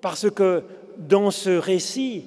parce 0.00 0.30
que 0.30 0.62
dans 0.96 1.30
ce 1.30 1.50
récit, 1.50 2.24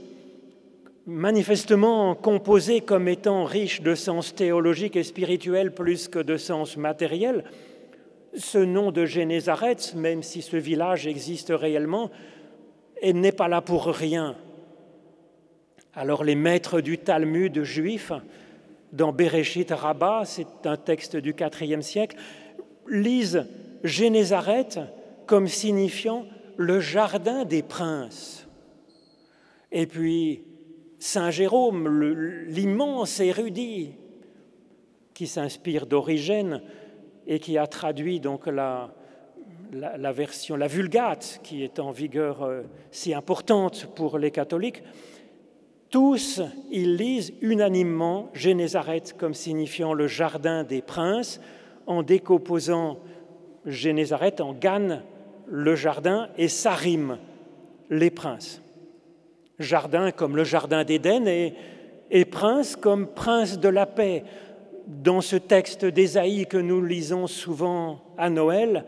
manifestement 1.08 2.14
composé 2.14 2.82
comme 2.82 3.08
étant 3.08 3.46
riche 3.46 3.82
de 3.82 3.96
sens 3.96 4.36
théologique 4.36 4.96
et 4.96 5.04
spirituel 5.04 5.74
plus 5.74 6.08
que 6.08 6.20
de 6.20 6.38
sens 6.38 6.78
matériel, 6.78 7.44
ce 8.36 8.58
nom 8.58 8.92
de 8.92 9.06
Génézareth, 9.06 9.94
même 9.96 10.24
si 10.24 10.42
ce 10.42 10.58
village 10.58 11.08
existe 11.08 11.52
réellement, 11.56 12.10
n'est 13.04 13.32
pas 13.32 13.48
là 13.48 13.62
pour 13.62 13.86
rien. 13.86 14.36
Alors 15.94 16.24
les 16.24 16.36
maîtres 16.36 16.82
du 16.82 16.98
Talmud 16.98 17.64
juif, 17.64 18.12
dans 18.92 19.12
Bereshit 19.12 19.72
Rabbah, 19.72 20.24
c'est 20.26 20.66
un 20.66 20.78
texte 20.78 21.16
du 21.16 21.36
IVe 21.62 21.82
siècle, 21.82 22.18
lisent 22.88 23.48
Génézareth 23.84 24.80
comme 25.26 25.48
signifiant 25.48 26.26
le 26.58 26.80
jardin 26.80 27.46
des 27.46 27.64
princes. 27.64 28.48
Et 29.72 29.88
puis 29.88 30.44
Saint 31.00 31.32
Jérôme, 31.32 32.46
l'immense 32.48 33.20
érudit 33.20 33.92
qui 35.14 35.28
s'inspire 35.28 35.86
d'Origène 35.86 36.62
et 37.28 37.40
qui 37.40 37.58
a 37.58 37.68
traduit 37.68 38.20
donc 38.20 38.48
la, 38.48 38.92
version, 40.12 40.56
la 40.56 40.68
Vulgate, 40.68 41.40
qui 41.44 41.64
est 41.64 41.80
en 41.80 41.92
vigueur 41.92 42.44
euh, 42.44 42.64
si 42.92 43.14
importante 43.14 43.88
pour 43.96 44.18
les 44.18 44.32
catholiques, 44.32 44.84
tous, 45.90 46.42
ils 46.72 46.96
lisent 46.96 47.34
unanimement 47.42 48.30
Génézareth 48.34 49.16
comme 49.16 49.36
signifiant 49.36 49.94
le 49.94 50.08
jardin 50.08 50.64
des 50.64 50.82
princes, 50.82 51.40
en 51.86 52.02
décomposant 52.02 52.98
Génézareth 53.66 54.42
en 54.42 54.54
Gan, 54.54 55.02
le 55.48 55.76
jardin, 55.76 56.30
et 56.38 56.48
Sarim, 56.48 57.20
les 57.90 58.10
princes. 58.10 58.62
Jardin 59.60 60.12
comme 60.12 60.36
le 60.36 60.44
jardin 60.44 60.84
d'Éden 60.84 61.28
et, 61.28 61.54
et 62.10 62.26
prince 62.26 62.76
comme 62.76 63.08
prince 63.08 63.60
de 63.60 63.70
la 63.70 63.86
paix. 63.86 64.24
Dans 64.88 65.22
ce 65.22 65.38
texte 65.38 65.86
d'Ésaïe 65.86 66.46
que 66.46 66.58
nous 66.58 66.84
lisons 66.84 67.28
souvent 67.28 68.02
à 68.18 68.30
Noël, 68.30 68.86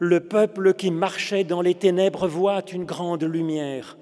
le 0.00 0.18
peuple 0.18 0.74
qui 0.74 0.90
marchait 0.90 1.44
dans 1.44 1.60
les 1.62 1.74
ténèbres 1.74 2.26
voit 2.26 2.64
une 2.72 2.84
grande 2.84 3.22
lumière. 3.22 3.96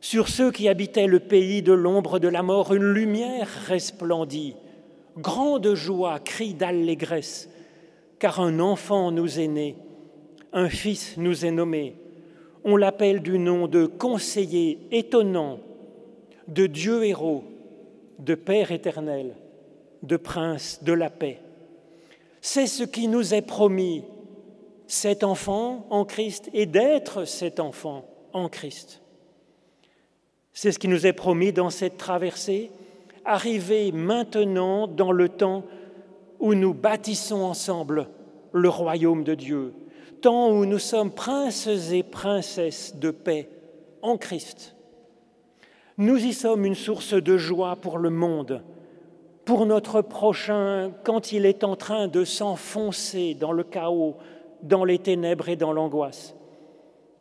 Sur 0.00 0.28
ceux 0.28 0.50
qui 0.50 0.68
habitaient 0.68 1.06
le 1.06 1.20
pays 1.20 1.62
de 1.62 1.72
l'ombre 1.72 2.18
de 2.18 2.26
la 2.26 2.42
mort, 2.42 2.74
une 2.74 2.92
lumière 2.92 3.48
resplendit. 3.68 4.56
Grande 5.16 5.74
joie, 5.74 6.18
cri 6.18 6.54
d'allégresse, 6.54 7.48
car 8.18 8.40
un 8.40 8.58
enfant 8.58 9.12
nous 9.12 9.38
est 9.38 9.46
né, 9.46 9.76
un 10.52 10.68
fils 10.68 11.16
nous 11.18 11.46
est 11.46 11.52
nommé. 11.52 11.94
On 12.64 12.76
l'appelle 12.76 13.22
du 13.22 13.38
nom 13.38 13.68
de 13.68 13.86
conseiller 13.86 14.80
étonnant, 14.90 15.60
de 16.48 16.66
Dieu 16.66 17.04
héros, 17.04 17.44
de 18.18 18.34
Père 18.34 18.72
éternel, 18.72 19.36
de 20.02 20.16
Prince 20.16 20.82
de 20.82 20.92
la 20.92 21.10
paix. 21.10 21.40
C'est 22.40 22.66
ce 22.66 22.84
qui 22.84 23.08
nous 23.08 23.34
est 23.34 23.42
promis 23.42 24.04
cet 24.86 25.24
enfant 25.24 25.86
en 25.90 26.04
Christ 26.04 26.48
et 26.52 26.66
d'être 26.66 27.24
cet 27.24 27.60
enfant 27.60 28.04
en 28.32 28.48
Christ. 28.48 29.00
C'est 30.52 30.72
ce 30.72 30.78
qui 30.78 30.88
nous 30.88 31.06
est 31.06 31.12
promis 31.12 31.52
dans 31.52 31.70
cette 31.70 31.98
traversée, 31.98 32.70
arriver 33.24 33.92
maintenant 33.92 34.86
dans 34.86 35.12
le 35.12 35.28
temps 35.28 35.64
où 36.38 36.54
nous 36.54 36.72
bâtissons 36.72 37.42
ensemble 37.42 38.08
le 38.52 38.68
royaume 38.68 39.24
de 39.24 39.34
Dieu, 39.34 39.74
temps 40.22 40.50
où 40.50 40.64
nous 40.64 40.78
sommes 40.78 41.10
princes 41.10 41.66
et 41.66 42.02
princesses 42.02 42.96
de 42.96 43.10
paix 43.10 43.50
en 44.02 44.16
Christ. 44.16 44.76
Nous 45.98 46.24
y 46.24 46.32
sommes 46.32 46.64
une 46.64 46.74
source 46.74 47.14
de 47.14 47.36
joie 47.36 47.76
pour 47.76 47.98
le 47.98 48.10
monde, 48.10 48.62
pour 49.46 49.64
notre 49.64 50.02
prochain 50.02 50.92
quand 51.04 51.32
il 51.32 51.46
est 51.46 51.64
en 51.64 51.76
train 51.76 52.08
de 52.08 52.24
s'enfoncer 52.24 53.34
dans 53.34 53.52
le 53.52 53.62
chaos, 53.62 54.16
dans 54.62 54.84
les 54.84 54.98
ténèbres 54.98 55.48
et 55.48 55.56
dans 55.56 55.72
l'angoisse. 55.72 56.34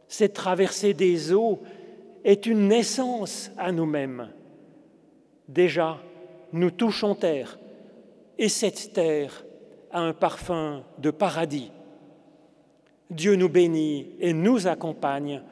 Cette 0.07 0.34
traversée 0.34 0.95
des 0.95 1.32
eaux 1.32 1.61
est 2.23 2.47
une 2.47 2.67
naissance 2.67 3.51
à 3.57 3.71
nous-mêmes. 3.71 4.30
Déjà, 5.47 5.99
nous 6.51 6.71
touchons 6.71 7.13
terre, 7.13 7.59
et 8.39 8.49
cette 8.49 8.93
terre 8.93 9.45
a 9.91 10.01
un 10.01 10.13
parfum 10.13 10.84
de 10.97 11.11
paradis. 11.11 11.71
Dieu 13.11 13.36
nous 13.36 13.49
bénit 13.49 14.15
et 14.19 14.34
nous 14.34 14.65
accompagne 14.65 15.43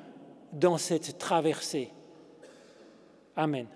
dans 0.52 0.80
cette 0.80 1.20
traversée. 1.20 1.92
Amen. 3.36 3.68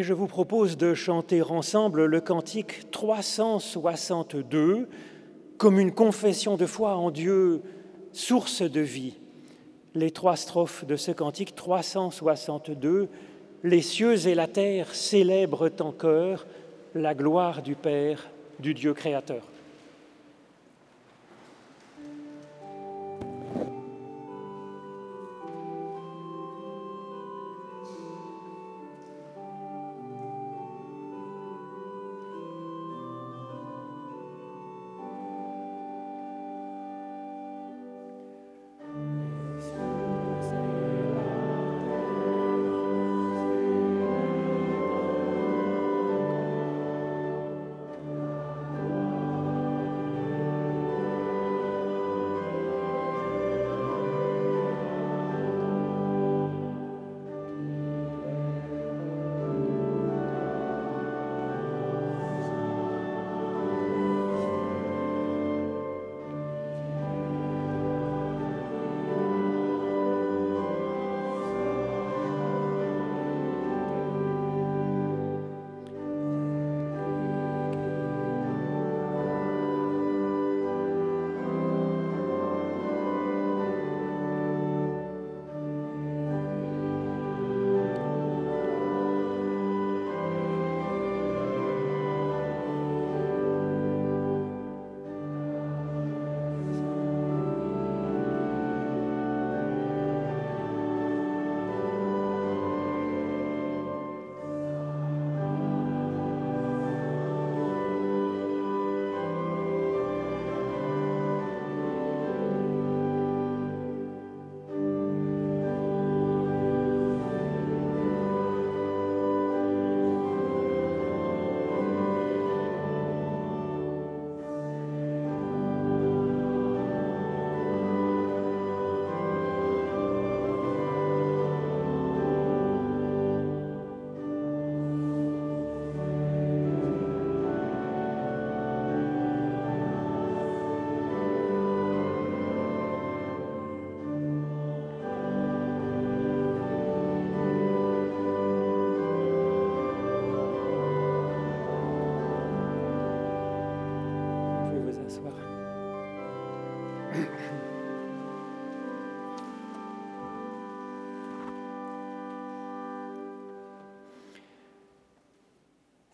Et 0.00 0.02
je 0.02 0.14
vous 0.14 0.28
propose 0.28 0.78
de 0.78 0.94
chanter 0.94 1.42
ensemble 1.42 2.06
le 2.06 2.22
cantique 2.22 2.90
362 2.90 4.88
comme 5.58 5.78
une 5.78 5.92
confession 5.92 6.56
de 6.56 6.64
foi 6.64 6.96
en 6.96 7.10
Dieu, 7.10 7.60
source 8.14 8.62
de 8.62 8.80
vie. 8.80 9.18
Les 9.94 10.10
trois 10.10 10.36
strophes 10.36 10.86
de 10.86 10.96
ce 10.96 11.10
cantique 11.10 11.54
362, 11.54 13.10
Les 13.62 13.82
cieux 13.82 14.26
et 14.26 14.34
la 14.34 14.46
terre 14.46 14.94
célèbrent 14.94 15.70
en 15.80 15.92
cœur 15.92 16.46
la 16.94 17.14
gloire 17.14 17.60
du 17.60 17.74
Père, 17.74 18.30
du 18.58 18.72
Dieu 18.72 18.94
créateur. 18.94 19.46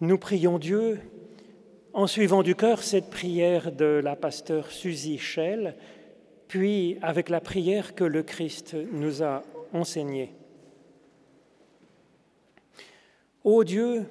Nous 0.02 0.18
prions 0.18 0.58
Dieu 0.58 1.00
en 1.94 2.06
suivant 2.06 2.42
du 2.42 2.54
cœur 2.54 2.82
cette 2.82 3.08
prière 3.08 3.72
de 3.72 3.98
la 4.04 4.14
pasteur 4.14 4.70
Suzy 4.70 5.16
Schell, 5.16 5.74
puis 6.48 6.98
avec 7.00 7.30
la 7.30 7.40
prière 7.40 7.94
que 7.94 8.04
le 8.04 8.22
Christ 8.22 8.76
nous 8.92 9.22
a 9.22 9.42
enseignée. 9.72 10.34
Ô 13.42 13.64
Dieu, 13.64 14.04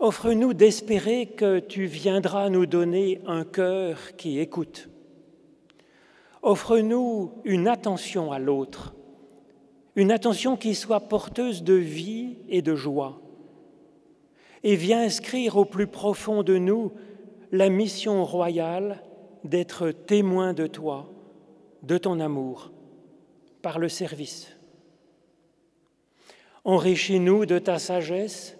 offre-nous 0.00 0.52
d'espérer 0.52 1.26
que 1.26 1.60
tu 1.60 1.86
viendras 1.86 2.50
nous 2.50 2.66
donner 2.66 3.20
un 3.24 3.44
cœur 3.44 4.16
qui 4.16 4.40
écoute. 4.40 4.88
Offre-nous 6.42 7.34
une 7.44 7.68
attention 7.68 8.32
à 8.32 8.40
l'autre, 8.40 8.96
une 9.94 10.10
attention 10.10 10.56
qui 10.56 10.74
soit 10.74 11.02
porteuse 11.02 11.62
de 11.62 11.74
vie 11.74 12.38
et 12.48 12.62
de 12.62 12.74
joie 12.74 13.22
et 14.66 14.74
viens 14.74 15.02
inscrire 15.02 15.56
au 15.58 15.64
plus 15.64 15.86
profond 15.86 16.42
de 16.42 16.58
nous 16.58 16.90
la 17.52 17.68
mission 17.68 18.24
royale 18.24 19.00
d'être 19.44 19.92
témoin 19.92 20.54
de 20.54 20.66
toi, 20.66 21.08
de 21.84 21.96
ton 21.98 22.18
amour, 22.18 22.72
par 23.62 23.78
le 23.78 23.88
service. 23.88 24.48
Enrichis-nous 26.64 27.46
de 27.46 27.60
ta 27.60 27.78
sagesse, 27.78 28.58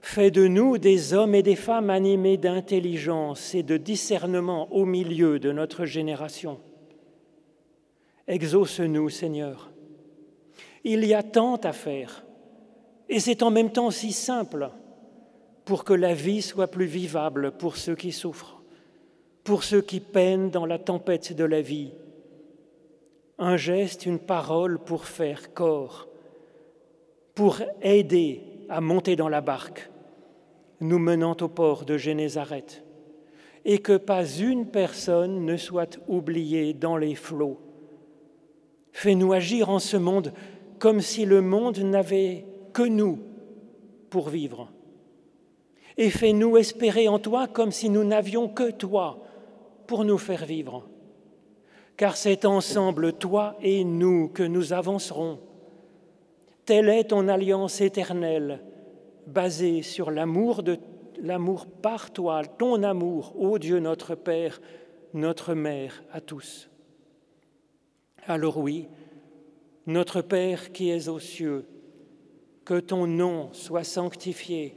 fais 0.00 0.30
de 0.30 0.46
nous 0.46 0.78
des 0.78 1.12
hommes 1.12 1.34
et 1.34 1.42
des 1.42 1.56
femmes 1.56 1.90
animés 1.90 2.38
d'intelligence 2.38 3.54
et 3.54 3.62
de 3.62 3.76
discernement 3.76 4.72
au 4.72 4.86
milieu 4.86 5.38
de 5.38 5.52
notre 5.52 5.84
génération. 5.84 6.58
Exauce-nous, 8.28 9.10
Seigneur. 9.10 9.70
Il 10.84 11.04
y 11.04 11.12
a 11.12 11.22
tant 11.22 11.56
à 11.56 11.74
faire, 11.74 12.24
et 13.10 13.20
c'est 13.20 13.42
en 13.42 13.50
même 13.50 13.72
temps 13.72 13.90
si 13.90 14.12
simple 14.12 14.70
pour 15.68 15.84
que 15.84 15.92
la 15.92 16.14
vie 16.14 16.40
soit 16.40 16.68
plus 16.68 16.86
vivable 16.86 17.50
pour 17.50 17.76
ceux 17.76 17.94
qui 17.94 18.10
souffrent, 18.10 18.62
pour 19.44 19.64
ceux 19.64 19.82
qui 19.82 20.00
peinent 20.00 20.48
dans 20.48 20.64
la 20.64 20.78
tempête 20.78 21.34
de 21.34 21.44
la 21.44 21.60
vie. 21.60 21.90
Un 23.38 23.58
geste, 23.58 24.06
une 24.06 24.18
parole 24.18 24.78
pour 24.78 25.04
faire 25.04 25.52
corps, 25.52 26.08
pour 27.34 27.58
aider 27.82 28.40
à 28.70 28.80
monter 28.80 29.14
dans 29.14 29.28
la 29.28 29.42
barque, 29.42 29.90
nous 30.80 30.98
menant 30.98 31.36
au 31.38 31.48
port 31.48 31.84
de 31.84 31.98
Génézareth, 31.98 32.82
et 33.66 33.80
que 33.80 33.98
pas 33.98 34.24
une 34.24 34.70
personne 34.70 35.44
ne 35.44 35.58
soit 35.58 35.98
oubliée 36.08 36.72
dans 36.72 36.96
les 36.96 37.14
flots. 37.14 37.60
Fais-nous 38.92 39.34
agir 39.34 39.68
en 39.68 39.80
ce 39.80 39.98
monde 39.98 40.32
comme 40.78 41.02
si 41.02 41.26
le 41.26 41.42
monde 41.42 41.76
n'avait 41.80 42.46
que 42.72 42.84
nous 42.84 43.18
pour 44.08 44.30
vivre 44.30 44.72
et 45.98 46.10
fais-nous 46.10 46.56
espérer 46.56 47.08
en 47.08 47.18
toi 47.18 47.48
comme 47.48 47.72
si 47.72 47.90
nous 47.90 48.04
n'avions 48.04 48.48
que 48.48 48.70
toi 48.70 49.18
pour 49.88 50.04
nous 50.04 50.16
faire 50.16 50.46
vivre. 50.46 50.88
Car 51.96 52.16
c'est 52.16 52.44
ensemble, 52.44 53.14
toi 53.14 53.56
et 53.60 53.82
nous, 53.82 54.28
que 54.28 54.44
nous 54.44 54.72
avancerons. 54.72 55.40
Telle 56.64 56.88
est 56.88 57.08
ton 57.08 57.26
alliance 57.26 57.80
éternelle, 57.80 58.62
basée 59.26 59.82
sur 59.82 60.12
l'amour 60.12 60.62
de 60.62 60.78
l'amour 61.20 61.66
par 61.66 62.12
toi, 62.12 62.44
ton 62.44 62.84
amour, 62.84 63.34
ô 63.36 63.58
Dieu 63.58 63.80
notre 63.80 64.14
Père, 64.14 64.60
notre 65.14 65.54
Mère 65.54 66.04
à 66.12 66.20
tous. 66.20 66.70
Alors 68.24 68.58
oui, 68.58 68.86
notre 69.86 70.20
Père 70.20 70.70
qui 70.70 70.90
es 70.90 71.08
aux 71.08 71.18
cieux, 71.18 71.66
que 72.64 72.78
ton 72.78 73.08
nom 73.08 73.48
soit 73.52 73.82
sanctifié 73.82 74.76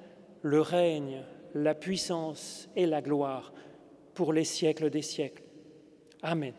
le 0.41 0.61
règne, 0.61 1.23
la 1.53 1.73
puissance 1.73 2.69
et 2.75 2.85
la 2.85 3.01
gloire 3.01 3.53
pour 4.13 4.33
les 4.33 4.43
siècles 4.43 4.89
des 4.89 5.01
siècles. 5.01 5.43
Amen. 6.21 6.53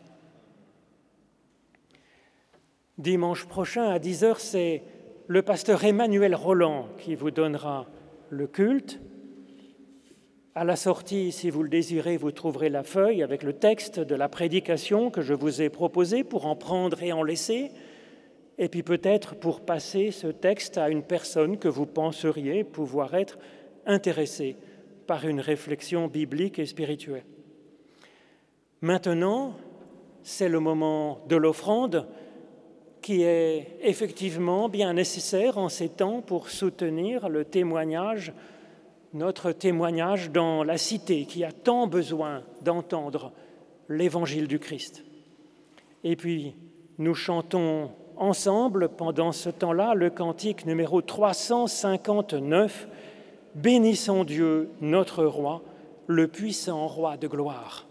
Dimanche 2.97 3.45
prochain 3.45 3.89
à 3.89 3.99
10h, 3.99 4.35
c'est 4.37 4.83
le 5.27 5.41
pasteur 5.41 5.83
Emmanuel 5.83 6.35
Roland 6.35 6.87
qui 6.99 7.15
vous 7.15 7.31
donnera 7.31 7.87
le 8.29 8.47
culte. 8.47 8.99
À 10.55 10.63
la 10.63 10.75
sortie, 10.75 11.31
si 11.31 11.49
vous 11.49 11.63
le 11.63 11.69
désirez, 11.69 12.17
vous 12.17 12.31
trouverez 12.31 12.69
la 12.69 12.83
feuille 12.83 13.23
avec 13.23 13.41
le 13.41 13.53
texte 13.53 13.99
de 13.99 14.13
la 14.13 14.29
prédication 14.29 15.09
que 15.09 15.21
je 15.21 15.33
vous 15.33 15.61
ai 15.61 15.69
proposé 15.69 16.23
pour 16.23 16.45
en 16.45 16.55
prendre 16.55 17.01
et 17.01 17.11
en 17.11 17.23
laisser, 17.23 17.71
et 18.59 18.69
puis 18.69 18.83
peut-être 18.83 19.35
pour 19.35 19.61
passer 19.61 20.11
ce 20.11 20.27
texte 20.27 20.77
à 20.77 20.89
une 20.89 21.01
personne 21.01 21.57
que 21.57 21.67
vous 21.67 21.87
penseriez 21.87 22.63
pouvoir 22.63 23.15
être 23.15 23.39
intéressée 23.85 24.55
par 25.07 25.25
une 25.27 25.39
réflexion 25.39 26.07
biblique 26.07 26.59
et 26.59 26.65
spirituelle. 26.65 27.25
Maintenant, 28.81 29.55
c'est 30.23 30.49
le 30.49 30.59
moment 30.59 31.19
de 31.27 31.35
l'offrande 31.35 32.07
qui 33.01 33.23
est 33.23 33.77
effectivement 33.81 34.69
bien 34.69 34.93
nécessaire 34.93 35.57
en 35.57 35.69
ces 35.69 35.89
temps 35.89 36.21
pour 36.21 36.49
soutenir 36.49 37.27
le 37.27 37.43
témoignage, 37.43 38.33
notre 39.13 39.51
témoignage 39.51 40.31
dans 40.31 40.63
la 40.63 40.77
cité 40.77 41.25
qui 41.25 41.43
a 41.43 41.51
tant 41.51 41.85
besoin 41.87 42.43
d'entendre 42.61 43.33
l'évangile 43.89 44.47
du 44.47 44.57
Christ. 44.57 45.03
Et 46.05 46.15
puis, 46.15 46.55
nous 46.97 47.13
chantons 47.13 47.91
ensemble 48.17 48.89
pendant 48.89 49.31
ce 49.31 49.49
temps-là 49.49 49.93
le 49.95 50.09
cantique 50.09 50.65
numéro 50.65 51.01
359, 51.01 52.87
Bénissons 53.55 54.23
Dieu, 54.23 54.69
notre 54.81 55.23
roi, 55.23 55.61
le 56.07 56.27
puissant 56.27 56.87
roi 56.87 57.17
de 57.17 57.27
gloire. 57.27 57.87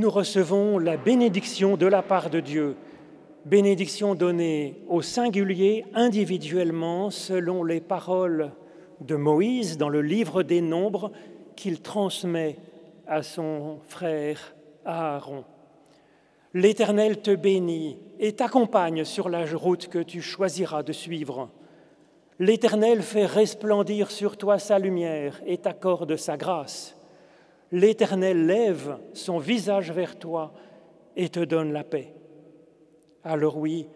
Nous 0.00 0.10
recevons 0.10 0.78
la 0.78 0.96
bénédiction 0.96 1.76
de 1.76 1.84
la 1.84 2.00
part 2.00 2.30
de 2.30 2.40
Dieu, 2.40 2.74
bénédiction 3.44 4.14
donnée 4.14 4.82
au 4.88 5.02
singulier 5.02 5.84
individuellement 5.92 7.10
selon 7.10 7.64
les 7.64 7.82
paroles 7.82 8.50
de 9.02 9.14
Moïse 9.14 9.76
dans 9.76 9.90
le 9.90 10.00
livre 10.00 10.42
des 10.42 10.62
Nombres 10.62 11.12
qu'il 11.54 11.82
transmet 11.82 12.56
à 13.06 13.22
son 13.22 13.80
frère 13.88 14.54
Aaron. 14.86 15.44
L'Éternel 16.54 17.20
te 17.20 17.34
bénit 17.34 17.98
et 18.18 18.32
t'accompagne 18.32 19.04
sur 19.04 19.28
la 19.28 19.44
route 19.54 19.88
que 19.88 19.98
tu 19.98 20.22
choisiras 20.22 20.82
de 20.82 20.92
suivre. 20.92 21.50
L'Éternel 22.38 23.02
fait 23.02 23.26
resplendir 23.26 24.10
sur 24.10 24.38
toi 24.38 24.58
sa 24.58 24.78
lumière 24.78 25.42
et 25.44 25.58
t'accorde 25.58 26.16
sa 26.16 26.38
grâce 26.38 26.96
l'Éternel 27.72 28.46
lève 28.46 28.98
son 29.12 29.38
visage 29.38 29.92
vers 29.92 30.18
toi 30.18 30.52
et 31.16 31.28
te 31.28 31.40
donne 31.40 31.72
la 31.72 31.84
paix. 31.84 32.14
Alors 33.24 33.58
oui, 33.58 33.86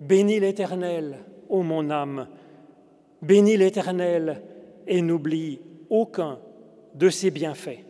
bénis 0.00 0.40
l'Éternel, 0.40 1.18
ô 1.48 1.62
mon 1.62 1.90
âme, 1.90 2.28
bénis 3.22 3.56
l'Éternel 3.56 4.42
et 4.86 5.02
n'oublie 5.02 5.60
aucun 5.88 6.38
de 6.94 7.08
ses 7.08 7.30
bienfaits. 7.30 7.84